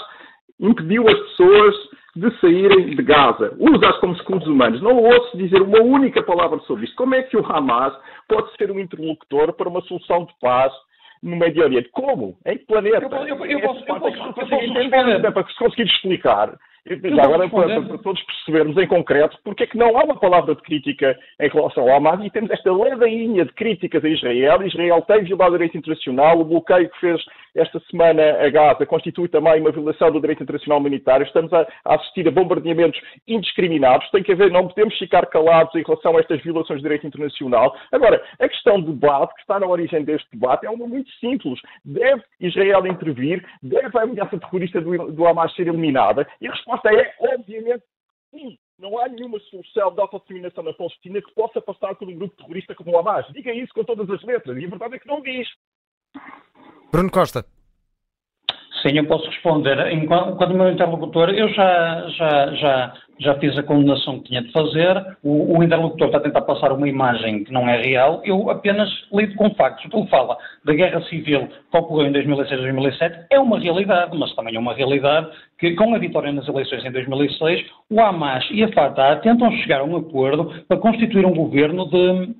impediu 0.60 1.08
as 1.08 1.18
pessoas 1.18 1.76
de 2.18 2.40
saírem 2.42 2.96
de 2.96 3.02
Gaza. 3.02 3.56
Usa-as 3.58 3.98
como 4.00 4.14
escudos 4.14 4.48
humanos. 4.48 4.82
Não 4.82 4.98
ouço 4.98 5.38
dizer 5.38 5.62
uma 5.62 5.82
única 5.82 6.22
palavra 6.22 6.60
sobre 6.68 6.84
isto. 6.84 6.98
Como 6.98 7.16
é 7.16 7.24
que 7.24 7.38
o 7.38 7.46
Hamas 7.46 7.94
pode 8.28 8.52
ser 8.58 8.70
um 8.72 8.80
interlocutor 8.80 9.54
para 9.54 9.70
uma 9.70 9.82
solução 9.82 10.26
de 10.26 10.34
paz 10.42 10.74
no 11.22 11.36
Médio 11.36 11.64
Oriente? 11.64 11.90
Como? 11.90 12.38
Em 12.46 12.58
que 12.58 12.66
planeta? 12.66 12.98
Eu, 12.98 13.28
eu, 13.28 13.46
eu, 13.46 13.62
posso, 13.62 13.84
eu 13.86 14.00
posso, 14.00 14.18
eu 14.18 14.34
posso 14.34 14.54
entender, 14.56 15.32
para 15.32 15.44
conseguir 15.58 15.84
explicar. 15.84 16.58
Já 16.90 17.24
agora, 17.24 17.48
para, 17.48 17.82
para, 17.82 17.98
todos 18.00 18.22
percebermos 18.24 18.76
em 18.78 18.88
concreto 18.88 19.38
porque 19.44 19.64
é 19.64 19.68
que 19.68 19.78
não 19.78 19.96
há 19.98 20.04
uma 20.04 20.20
palavra 20.20 20.56
de 20.56 20.62
crítica 20.62 21.18
em 21.40 21.48
relação 21.48 21.84
ao 21.84 21.98
Hamas 21.98 22.26
e 22.26 22.32
temos 22.32 22.50
esta 22.50 22.72
ladainha 22.72 23.46
de 23.46 23.54
críticas 23.54 24.04
a 24.04 24.10
Israel. 24.10 24.66
Israel 24.66 25.02
tem 25.04 25.24
violado 25.24 25.52
o 25.52 25.58
direito 25.58 25.78
internacional, 25.78 26.40
o 26.40 26.46
bloqueio 26.46 26.90
que 26.90 27.00
fez 27.00 27.22
esta 27.56 27.80
semana 27.92 28.22
a 28.42 28.50
Gaza 28.50 28.86
constitui 28.86 29.28
também 29.28 29.62
uma 29.62 29.72
violação 29.72 30.12
do 30.12 30.22
direito 30.22 30.44
internacional 30.44 30.80
humanitário. 30.80 31.26
Estamos 31.26 31.52
a, 31.54 31.68
a 31.86 31.96
assistir 31.96 32.28
a 32.28 32.32
bombardeamentos 32.32 33.00
indiscriminados. 33.28 34.10
Tem 34.12 34.24
que 34.24 34.32
haver, 34.32 34.52
não 34.52 34.68
podemos 34.68 34.98
ficar 34.98 35.26
calados 35.28 35.74
em 35.76 35.84
relação 35.84 36.16
a 36.16 36.20
estas 36.20 36.42
violações 36.42 36.80
do 36.80 36.84
direito 36.84 37.08
internacional. 37.08 37.76
Agora, 37.92 38.24
a 38.40 38.48
questão 38.48 38.82
de 38.82 38.92
debate, 38.92 39.34
que 39.36 39.42
está 39.42 39.60
na 39.60 39.68
origem 39.68 40.04
deste 40.04 40.28
debate, 40.32 40.66
é 40.66 40.70
uma 40.70 40.88
muito 40.88 41.10
simples. 41.20 41.60
Deve 41.84 42.24
Israel 42.40 42.86
intervir? 42.88 43.44
Deve 43.62 43.98
a 43.98 44.04
ameaça 44.04 44.38
terrorista 44.38 44.80
do, 44.82 45.12
do 45.12 45.28
Hamas 45.28 45.54
ser 45.56 45.68
eliminada? 45.68 46.28
E 46.42 46.48
a 46.48 46.52
resposta 46.52 46.79
é, 46.86 47.16
obviamente, 47.20 47.84
sim. 48.32 48.58
Não 48.78 48.98
há 48.98 49.10
nenhuma 49.10 49.40
solução 49.42 49.94
de 49.94 50.00
autodeterminação 50.00 50.64
na 50.64 50.74
Palestina 50.74 51.22
que 51.22 51.34
possa 51.34 51.62
passar 51.62 51.96
por 51.96 52.08
um 52.08 52.16
grupo 52.16 52.38
terrorista 52.38 52.74
como 52.74 52.92
o 52.92 52.98
Hamas. 52.98 53.28
Diga 53.34 53.54
isso 53.54 53.74
com 53.74 53.84
todas 53.84 54.10
as 54.10 54.24
letras. 54.24 54.58
E 54.58 54.66
a 54.66 54.70
verdade 54.70 54.96
é 54.96 55.00
que 55.00 55.08
não 55.08 55.22
diz. 55.22 55.48
Bruno 56.90 57.12
Costa. 57.12 57.46
Sim, 58.82 58.98
eu 58.98 59.06
posso 59.06 59.26
responder. 59.28 59.92
Enquanto 59.92 60.52
o 60.52 60.54
meu 60.54 60.72
interlocutor, 60.72 61.30
eu 61.30 61.50
já, 61.50 62.08
já, 62.10 62.54
já, 62.54 62.94
já 63.20 63.36
fiz 63.36 63.58
a 63.58 63.64
condenação 63.64 64.20
que 64.20 64.30
tinha 64.30 64.42
de 64.42 64.52
fazer. 64.52 65.18
O, 65.22 65.58
o, 65.58 65.64
interlocutor 65.64 66.08
está 66.08 66.20
a 66.20 66.22
tentar 66.22 66.42
passar 66.42 66.72
uma 66.72 66.88
imagem 66.88 67.44
que 67.44 67.52
não 67.52 67.68
é 67.68 67.82
real. 67.82 68.22
Eu 68.24 68.50
apenas 68.50 68.90
lido 69.12 69.36
com 69.36 69.54
factos. 69.56 69.86
Ele 69.94 70.08
fala 70.08 70.38
da 70.64 70.74
guerra 70.74 71.02
civil 71.04 71.48
que 71.48 71.78
ocorreu 71.78 72.08
em 72.08 72.12
2006 72.14 72.62
2007. 72.62 73.26
É 73.30 73.40
uma 73.40 73.60
realidade, 73.60 74.18
mas 74.18 74.34
também 74.36 74.56
é 74.56 74.60
uma 74.60 74.74
realidade 74.74 75.28
que, 75.58 75.76
com 75.76 75.94
a 75.94 76.00
vitória 76.00 76.32
nas 76.32 76.48
eleições 76.48 76.86
em 76.86 76.92
2006, 76.92 77.66
o 77.90 78.00
Hamas 78.00 78.48
e 78.52 78.64
a 78.64 78.72
Fatah 78.72 79.18
tentam 79.18 79.52
chegar 79.58 79.82
a 79.82 79.84
um 79.84 79.98
acordo 79.98 80.54
para 80.68 80.78
constituir 80.78 81.26
um 81.26 81.34
governo 81.34 81.90
de 81.90 82.34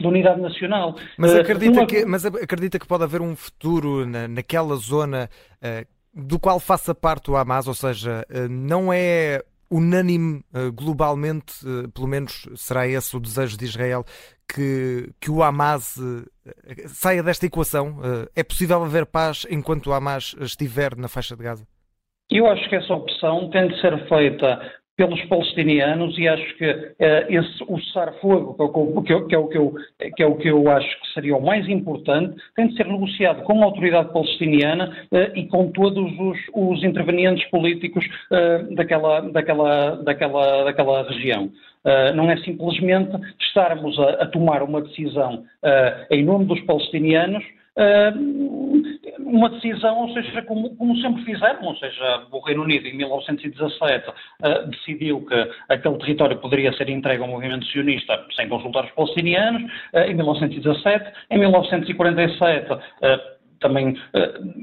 de 0.00 0.06
unidade 0.06 0.40
nacional. 0.40 0.96
Mas 1.16 1.34
eh, 1.34 1.40
acredita, 1.40 1.80
uma... 1.80 1.86
que, 1.86 2.04
mas 2.04 2.24
acredita 2.24 2.78
que 2.78 2.86
pode 2.86 3.04
haver 3.04 3.20
um 3.20 3.34
futuro 3.36 4.06
na, 4.06 4.28
naquela 4.28 4.76
zona 4.76 5.28
uh, 5.56 5.86
do 6.14 6.38
qual 6.38 6.58
faça 6.60 6.94
parte 6.94 7.30
o 7.30 7.36
Hamas, 7.36 7.66
ou 7.66 7.74
seja, 7.74 8.24
uh, 8.30 8.48
não 8.48 8.92
é 8.92 9.42
unânime 9.70 10.42
uh, 10.54 10.70
globalmente, 10.72 11.54
pelo 11.94 12.06
menos 12.06 12.46
será 12.56 12.86
esse 12.86 13.16
o 13.16 13.20
desejo 13.20 13.56
de 13.56 13.64
Israel, 13.64 14.04
que, 14.46 15.10
que 15.18 15.30
o 15.30 15.42
Hamas 15.42 15.98
saia 16.88 17.22
desta 17.22 17.46
equação? 17.46 17.98
é 18.36 18.42
possível 18.42 18.84
haver 18.84 19.06
paz 19.06 19.46
enquanto 19.48 19.86
o 19.86 19.92
Hamas 19.94 20.36
estiver 20.40 20.94
na 20.94 21.08
faixa 21.08 21.34
de 21.34 21.42
Gaza? 21.42 21.66
Eu 22.30 22.46
acho 22.46 22.68
que 22.68 22.76
essa 22.76 22.92
opção 22.92 23.48
tem 23.50 23.68
de 23.68 23.80
ser 23.80 24.08
feita 24.08 24.60
pelos 24.96 25.20
palestinianos 25.24 26.18
e 26.18 26.28
acho 26.28 26.56
que 26.56 26.70
uh, 26.70 26.94
esse, 27.28 27.64
o 27.66 27.80
cessar-fogo, 27.80 29.02
que, 29.02 29.20
que, 29.22 29.34
é 29.34 29.38
o 29.38 29.48
que, 29.48 29.58
eu, 29.58 29.74
que 30.16 30.22
é 30.22 30.26
o 30.26 30.36
que 30.36 30.48
eu 30.48 30.70
acho 30.70 31.00
que 31.00 31.12
seria 31.14 31.36
o 31.36 31.44
mais 31.44 31.66
importante, 31.68 32.36
tem 32.54 32.68
de 32.68 32.76
ser 32.76 32.86
negociado 32.86 33.42
com 33.44 33.62
a 33.62 33.64
autoridade 33.64 34.12
palestiniana 34.12 34.92
uh, 35.10 35.38
e 35.38 35.46
com 35.48 35.70
todos 35.72 36.12
os, 36.18 36.38
os 36.54 36.84
intervenientes 36.84 37.48
políticos 37.50 38.04
uh, 38.04 38.74
daquela, 38.74 39.20
daquela, 39.20 39.96
daquela, 40.02 40.64
daquela 40.64 41.08
região. 41.08 41.50
Uh, 41.84 42.14
não 42.14 42.30
é 42.30 42.36
simplesmente 42.38 43.10
estarmos 43.40 43.98
a, 43.98 44.22
a 44.22 44.26
tomar 44.26 44.62
uma 44.62 44.82
decisão 44.82 45.44
uh, 45.64 46.14
em 46.14 46.22
nome 46.22 46.44
dos 46.44 46.60
palestinianos 46.60 47.42
uma 49.18 49.48
decisão, 49.48 49.98
ou 50.02 50.12
seja, 50.12 50.42
como, 50.42 50.76
como, 50.76 50.96
sempre 50.98 51.24
fizeram, 51.24 51.64
ou 51.64 51.76
seja, 51.76 52.26
o 52.30 52.40
Reino 52.40 52.62
Unido 52.62 52.86
em 52.86 52.96
1917 52.96 54.08
uh, 54.08 54.70
decidiu 54.70 55.24
que 55.24 55.50
aquele 55.68 55.96
território 55.98 56.36
poderia 56.38 56.72
ser 56.74 56.88
entregue 56.90 57.22
ao 57.22 57.28
movimento 57.28 57.64
sionista 57.66 58.26
sem 58.36 58.48
consultar 58.48 58.84
os 58.84 58.90
palestinianos, 58.92 59.62
uh, 59.94 60.00
em 60.00 60.14
1917, 60.14 61.12
em 61.30 61.38
1947 61.38 62.68
também, 63.60 63.96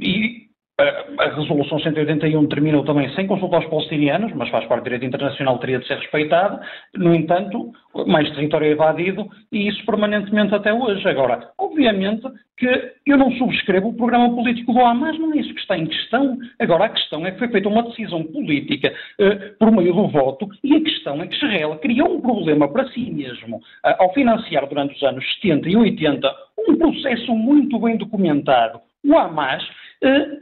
e 0.01 0.48
a 0.79 1.35
Resolução 1.35 1.79
181 1.79 2.47
terminou 2.47 2.83
também 2.83 3.13
sem 3.13 3.27
consultar 3.27 3.59
os 3.59 3.69
palestinianos, 3.69 4.31
mas 4.33 4.49
faz 4.49 4.65
parte 4.65 4.81
do 4.81 4.85
direito 4.85 5.05
internacional, 5.05 5.57
teria 5.59 5.79
de 5.79 5.87
ser 5.87 5.97
respeitado. 5.97 6.59
No 6.95 7.13
entanto, 7.13 7.71
mais 8.07 8.29
território 8.31 8.67
é 8.67 8.71
evadido 8.71 9.27
e 9.51 9.67
isso 9.67 9.85
permanentemente 9.85 10.55
até 10.55 10.73
hoje. 10.73 11.07
Agora, 11.07 11.49
obviamente 11.57 12.27
que 12.57 12.93
eu 13.05 13.17
não 13.17 13.31
subscrevo 13.31 13.89
o 13.89 13.93
programa 13.93 14.35
político 14.35 14.73
do 14.73 14.79
Hamas, 14.79 15.17
não 15.17 15.33
é 15.33 15.37
isso 15.37 15.53
que 15.53 15.61
está 15.61 15.77
em 15.77 15.85
questão. 15.85 16.37
Agora, 16.59 16.85
a 16.85 16.89
questão 16.89 17.25
é 17.25 17.31
que 17.31 17.39
foi 17.39 17.47
feita 17.47 17.69
uma 17.69 17.83
decisão 17.83 18.23
política 18.23 18.93
uh, 19.19 19.57
por 19.57 19.71
meio 19.71 19.93
do 19.93 20.07
voto 20.09 20.47
e 20.63 20.75
a 20.75 20.81
questão 20.81 21.21
é 21.21 21.27
que 21.27 21.35
Israel 21.35 21.77
criou 21.81 22.17
um 22.17 22.21
problema 22.21 22.67
para 22.67 22.87
si 22.89 23.09
mesmo 23.11 23.57
uh, 23.57 23.95
ao 23.99 24.13
financiar 24.13 24.67
durante 24.67 24.95
os 24.95 25.03
anos 25.03 25.25
70 25.41 25.69
e 25.69 25.77
80 25.77 26.35
um 26.67 26.77
processo 26.77 27.33
muito 27.33 27.79
bem 27.79 27.97
documentado. 27.97 28.81
O 29.05 29.17
Hamas 29.17 29.63
eh, 29.63 29.69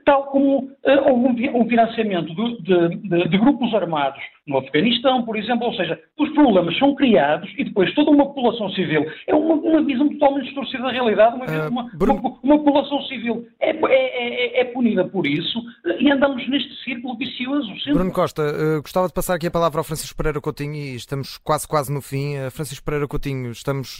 tal 0.06 0.28
como 0.28 0.72
eh, 0.86 1.00
houve 1.02 1.50
um 1.50 1.67
financiamento 1.67 2.34
de, 2.34 2.62
de, 2.62 3.30
de, 3.30 3.38
grupos 3.38 3.74
armados 3.74 4.22
no 4.46 4.60
Afeganistão, 4.60 5.24
por 5.24 5.36
exemplo, 5.36 5.65
ou 5.65 5.74
seja, 5.74 6.00
os 6.17 6.30
problemas 6.34 6.78
são 6.78 6.93
criados 6.93 7.52
e 7.58 7.63
depois 7.63 7.93
toda 7.96 8.12
uma 8.12 8.28
população 8.28 8.70
civil 8.72 9.06
é 9.26 9.34
uma, 9.34 9.56
uma 9.56 9.84
visão 9.84 10.08
totalmente 10.10 10.46
distorcida 10.46 10.84
da 10.84 10.91
realidade, 10.91 11.36
uma, 11.36 11.46
uh, 11.46 11.70
uma, 11.70 11.91
uma, 12.00 12.39
uma 12.43 12.58
população 12.60 13.02
civil 13.04 13.48
é, 13.60 13.72
é, 13.72 14.60
é, 14.60 14.62
é, 14.62 14.65
punida 14.65 15.06
por 15.06 15.26
isso 15.26 15.60
e 16.00 16.12
andamos 16.12 16.48
neste 16.48 16.74
círculo 16.84 17.17
vicioso. 17.17 17.67
Sempre. 17.78 17.93
Bruno 17.93 18.13
Costa, 18.13 18.43
gostava 18.82 19.08
de 19.08 19.13
passar 19.13 19.36
aqui 19.36 19.48
a 19.48 19.52
palavra 19.52 19.80
ao 19.80 19.84
Francisco 19.84 20.15
Pereira 20.15 20.39
Coutinho 20.39 20.76
e 20.76 20.96
estamos 20.96 21.38
quase 21.39 21.67
quase 21.67 21.91
no 21.91 22.02
fim. 22.02 22.36
Francisco 22.52 22.86
Pereira 22.86 23.08
Coutinho, 23.08 23.50
estamos, 23.52 24.00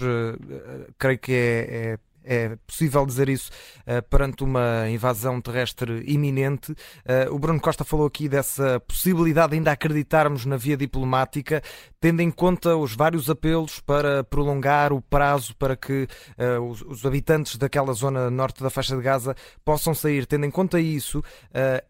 creio 1.00 1.20
que 1.20 1.32
é, 1.32 1.98
é 2.28 2.58
possível 2.68 3.06
dizer 3.06 3.30
isso 3.30 3.50
uh, 3.88 4.04
perante 4.10 4.44
uma 4.44 4.90
invasão 4.90 5.40
terrestre 5.40 6.04
iminente. 6.06 6.72
Uh, 6.72 7.34
o 7.34 7.40
Bruno 7.40 7.60
Costa 7.60 7.86
falou 7.86 8.06
aqui 8.06 8.28
dessa 8.28 8.80
possibilidade 8.82 9.52
de 9.52 9.58
ainda 9.58 9.72
acreditarmos 9.72 10.46
na 10.46 10.58
via 10.58 10.76
diplomática, 10.76 11.64
tendo 12.02 12.22
em 12.22 12.30
conta 12.30 12.76
os 12.76 12.94
vários 12.94 13.30
apelos 13.30 13.80
para 13.80 14.24
prolongar 14.26 14.92
o 14.92 15.02
prazo 15.02 15.56
para 15.56 15.78
que 15.78 16.08
uh, 16.38 16.62
os, 16.70 16.82
os, 16.82 17.06
habitantes 17.06 17.56
daquela 17.56 17.94
zona 17.94 18.30
norte 18.30 18.62
da 18.62 18.70
faixa 18.70 18.96
de 18.96 19.02
Gaza 19.02 19.34
possam 19.64 19.96
sair. 19.96 20.26
Tendo 20.26 20.46
em 20.46 20.52
conta 20.52 20.80
isso, 20.80 21.24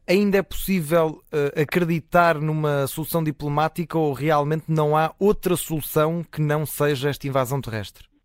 ainda 0.06 0.38
é 0.38 0.43
possível 0.43 1.23
acreditar 1.60 2.39
numa 2.39 2.86
solução 2.86 3.23
diplomática 3.23 3.97
ou 3.97 4.13
realmente 4.13 4.65
não 4.67 4.95
há 4.95 5.13
outra 5.17 5.58
solução 5.58 6.23
que 6.23 6.41
não 6.41 6.65
seja 6.65 7.10
esta 7.10 7.28
invasão 7.28 7.60
terrestre? 7.60 8.16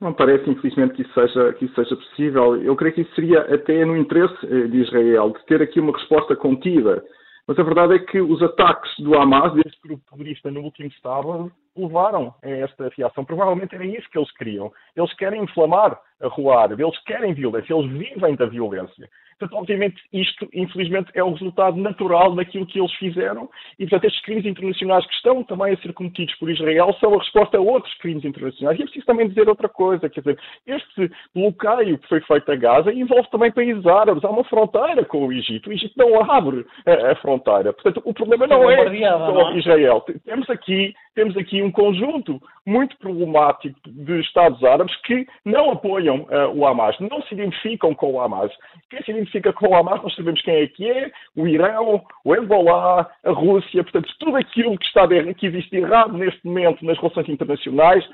Não 0.00 0.12
parece, 0.12 0.48
infelizmente, 0.50 0.94
que 0.94 1.02
isso, 1.02 1.14
seja, 1.14 1.52
que 1.54 1.64
isso 1.64 1.74
seja 1.74 1.96
possível. 1.96 2.56
Eu 2.62 2.76
creio 2.76 2.94
que 2.94 3.00
isso 3.02 3.14
seria 3.14 3.40
até 3.54 3.84
no 3.84 3.96
interesse 3.96 4.34
eh, 4.44 4.66
de 4.66 4.78
Israel, 4.78 5.30
de 5.30 5.44
ter 5.46 5.62
aqui 5.62 5.80
uma 5.80 5.96
resposta 5.96 6.34
contida. 6.36 7.02
Mas 7.46 7.58
a 7.58 7.62
verdade 7.62 7.94
é 7.94 7.98
que 7.98 8.20
os 8.20 8.42
ataques 8.42 8.90
do 8.98 9.14
Hamas, 9.14 9.52
deste 9.54 9.80
grupo 9.82 10.02
terrorista, 10.10 10.50
no 10.50 10.62
último 10.62 10.90
sábado, 11.02 11.52
levaram 11.76 12.34
a 12.42 12.48
esta 12.48 12.90
reação. 12.96 13.24
Provavelmente 13.24 13.74
era 13.74 13.84
isso 13.84 14.08
que 14.10 14.18
eles 14.18 14.32
queriam. 14.32 14.72
Eles 14.96 15.12
querem 15.14 15.42
inflamar 15.42 16.00
rolar, 16.22 16.72
eles 16.72 16.98
querem 17.04 17.34
violência, 17.34 17.74
eles 17.74 17.90
vivem 17.90 18.34
da 18.36 18.46
violência. 18.46 19.08
Portanto, 19.38 19.58
obviamente, 19.58 20.02
isto, 20.12 20.48
infelizmente, 20.52 21.10
é 21.14 21.22
o 21.22 21.32
resultado 21.32 21.76
natural 21.76 22.34
daquilo 22.34 22.66
que 22.66 22.78
eles 22.78 22.92
fizeram 22.94 23.48
e, 23.78 23.84
portanto, 23.84 24.04
estes 24.04 24.22
crimes 24.22 24.46
internacionais 24.46 25.06
que 25.06 25.14
estão 25.14 25.42
também 25.44 25.72
a 25.72 25.76
ser 25.78 25.92
cometidos 25.92 26.34
por 26.36 26.50
Israel 26.50 26.94
são 27.00 27.14
a 27.14 27.18
resposta 27.18 27.56
a 27.56 27.60
outros 27.60 27.92
crimes 27.98 28.24
internacionais. 28.24 28.78
E 28.78 28.82
é 28.82 28.84
preciso 28.84 29.06
também 29.06 29.28
dizer 29.28 29.48
outra 29.48 29.68
coisa, 29.68 30.08
quer 30.08 30.20
dizer, 30.20 30.38
este 30.66 31.10
bloqueio 31.34 31.98
que 31.98 32.08
foi 32.08 32.20
feito 32.20 32.50
a 32.50 32.56
Gaza 32.56 32.92
envolve 32.92 33.28
também 33.30 33.52
países 33.52 33.86
árabes. 33.86 34.24
Há 34.24 34.30
uma 34.30 34.44
fronteira 34.44 35.04
com 35.04 35.26
o 35.26 35.32
Egito. 35.32 35.68
O 35.68 35.72
Egito 35.72 35.94
não 35.96 36.30
abre 36.30 36.64
a, 36.86 37.12
a 37.12 37.16
fronteira. 37.16 37.72
Portanto, 37.72 38.02
o 38.04 38.14
problema 38.14 38.46
não 38.46 38.70
é 38.70 38.76
só 38.76 38.82
é? 38.82 39.58
Israel. 39.58 40.04
Temos 40.24 40.48
aqui, 40.50 40.94
temos 41.14 41.36
aqui 41.36 41.62
um 41.62 41.70
conjunto 41.70 42.40
muito 42.66 42.96
problemático 42.98 43.78
de 43.86 44.20
Estados 44.20 44.62
árabes 44.64 44.94
que 45.02 45.26
não 45.44 45.70
apoiam 45.70 46.22
uh, 46.22 46.50
o 46.54 46.66
Hamas, 46.66 46.98
não 47.00 47.22
se 47.22 47.34
identificam 47.34 47.94
com 47.94 48.12
o 48.12 48.20
Hamas. 48.20 48.52
Quem 48.90 49.02
se 49.02 49.10
identifica 49.24 49.52
com 49.52 49.68
o 49.68 49.74
Hamas, 49.74 50.02
nós 50.02 50.14
sabemos 50.14 50.40
quem 50.42 50.54
é 50.54 50.66
que 50.66 50.88
é, 50.88 51.10
o 51.34 51.48
Irão, 51.48 52.04
o 52.24 52.34
Hezbollah, 52.34 53.08
a 53.24 53.30
Rússia, 53.30 53.82
portanto, 53.82 54.08
tudo 54.18 54.36
aquilo 54.36 54.78
que, 54.78 54.86
está 54.86 55.06
de, 55.06 55.34
que 55.34 55.46
existe 55.46 55.76
errado 55.76 56.16
neste 56.16 56.46
momento 56.46 56.84
nas 56.84 56.98
relações 56.98 57.28
internacionais 57.28 58.04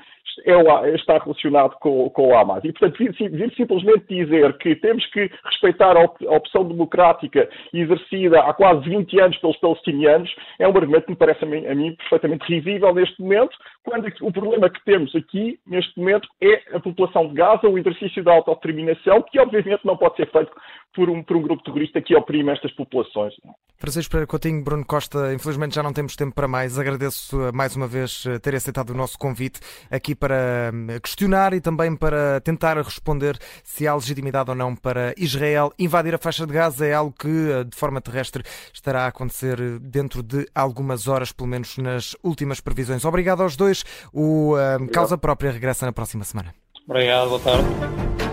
é 0.45 0.95
está 0.95 1.17
relacionado 1.17 1.75
com, 1.79 2.09
com 2.09 2.29
o 2.29 2.37
Hamas. 2.37 2.63
E, 2.63 2.71
portanto, 2.71 2.97
vir, 2.97 3.13
vir, 3.31 3.53
simplesmente 3.55 4.05
dizer 4.07 4.57
que 4.57 4.75
temos 4.75 5.05
que 5.07 5.29
respeitar 5.45 5.97
a, 5.97 6.01
a 6.01 6.35
opção 6.35 6.63
democrática 6.63 7.49
exercida 7.73 8.39
há 8.41 8.53
quase 8.53 8.89
20 8.89 9.19
anos 9.19 9.37
pelos 9.37 9.57
palestinianos 9.57 10.33
é 10.59 10.67
um 10.67 10.75
argumento 10.75 11.05
que 11.05 11.11
me 11.11 11.17
parece 11.17 11.43
a 11.43 11.47
mim, 11.47 11.65
a 11.65 11.75
mim 11.75 11.95
perfeitamente 11.95 12.45
risível 12.45 12.93
neste 12.93 13.21
momento, 13.21 13.55
quando 13.83 14.07
o 14.21 14.31
problema 14.31 14.69
que 14.69 14.83
temos 14.85 15.15
aqui, 15.15 15.59
neste 15.65 15.97
momento, 15.99 16.27
é 16.41 16.75
a 16.75 16.79
população 16.79 17.27
de 17.27 17.33
Gaza, 17.33 17.67
o 17.67 17.77
exercício 17.77 18.23
da 18.23 18.33
autodeterminação, 18.33 19.21
que 19.23 19.39
obviamente 19.39 19.85
não 19.85 19.97
pode 19.97 20.15
ser 20.15 20.29
feito 20.31 20.51
por 20.93 21.09
um, 21.09 21.23
por 21.23 21.37
um 21.37 21.41
grupo 21.41 21.63
terrorista 21.63 22.01
que 22.01 22.15
oprime 22.15 22.51
estas 22.51 22.71
populações. 22.73 23.33
Francisco 23.77 24.11
Pereira 24.11 24.27
Coutinho, 24.27 24.63
Bruno 24.63 24.85
Costa, 24.85 25.33
infelizmente 25.33 25.75
já 25.75 25.81
não 25.81 25.93
temos 25.93 26.15
tempo 26.15 26.35
para 26.35 26.47
mais. 26.47 26.77
Agradeço 26.77 27.41
eh, 27.41 27.51
mais 27.51 27.75
uma 27.75 27.87
vez 27.87 28.25
eh, 28.27 28.37
ter 28.39 28.53
aceitado 28.53 28.91
o 28.91 28.93
nosso 28.93 29.17
convite 29.17 29.59
aqui 29.89 30.10
para 30.15 30.71
hum, 30.73 30.87
questionar 31.01 31.53
e 31.53 31.61
também 31.61 31.95
para 31.95 32.39
tentar 32.41 32.77
responder 32.77 33.37
se 33.63 33.87
há 33.87 33.95
legitimidade 33.95 34.49
ou 34.49 34.55
não 34.55 34.75
para 34.75 35.13
Israel 35.17 35.71
invadir 35.77 36.15
a 36.15 36.17
faixa 36.17 36.45
de 36.45 36.53
Gaza. 36.53 36.85
É 36.85 36.93
algo 36.93 37.13
que, 37.17 37.27
eh, 37.27 37.63
de 37.63 37.75
forma 37.75 38.01
terrestre, 38.01 38.43
estará 38.73 39.05
a 39.05 39.07
acontecer 39.07 39.79
dentro 39.79 40.23
de 40.23 40.47
algumas 40.53 41.07
horas, 41.07 41.31
pelo 41.31 41.49
menos 41.49 41.77
nas 41.77 42.15
últimas 42.23 42.59
previsões. 42.59 43.05
Obrigado 43.05 43.43
aos 43.43 43.55
dois. 43.55 43.83
O 44.13 44.55
um, 44.55 44.87
Causa 44.87 45.17
Própria 45.17 45.51
regressa 45.51 45.85
na 45.85 45.91
próxima 45.91 46.23
semana. 46.23 46.53
Obrigado, 46.87 47.29
boa 47.29 47.39
tarde. 47.39 48.30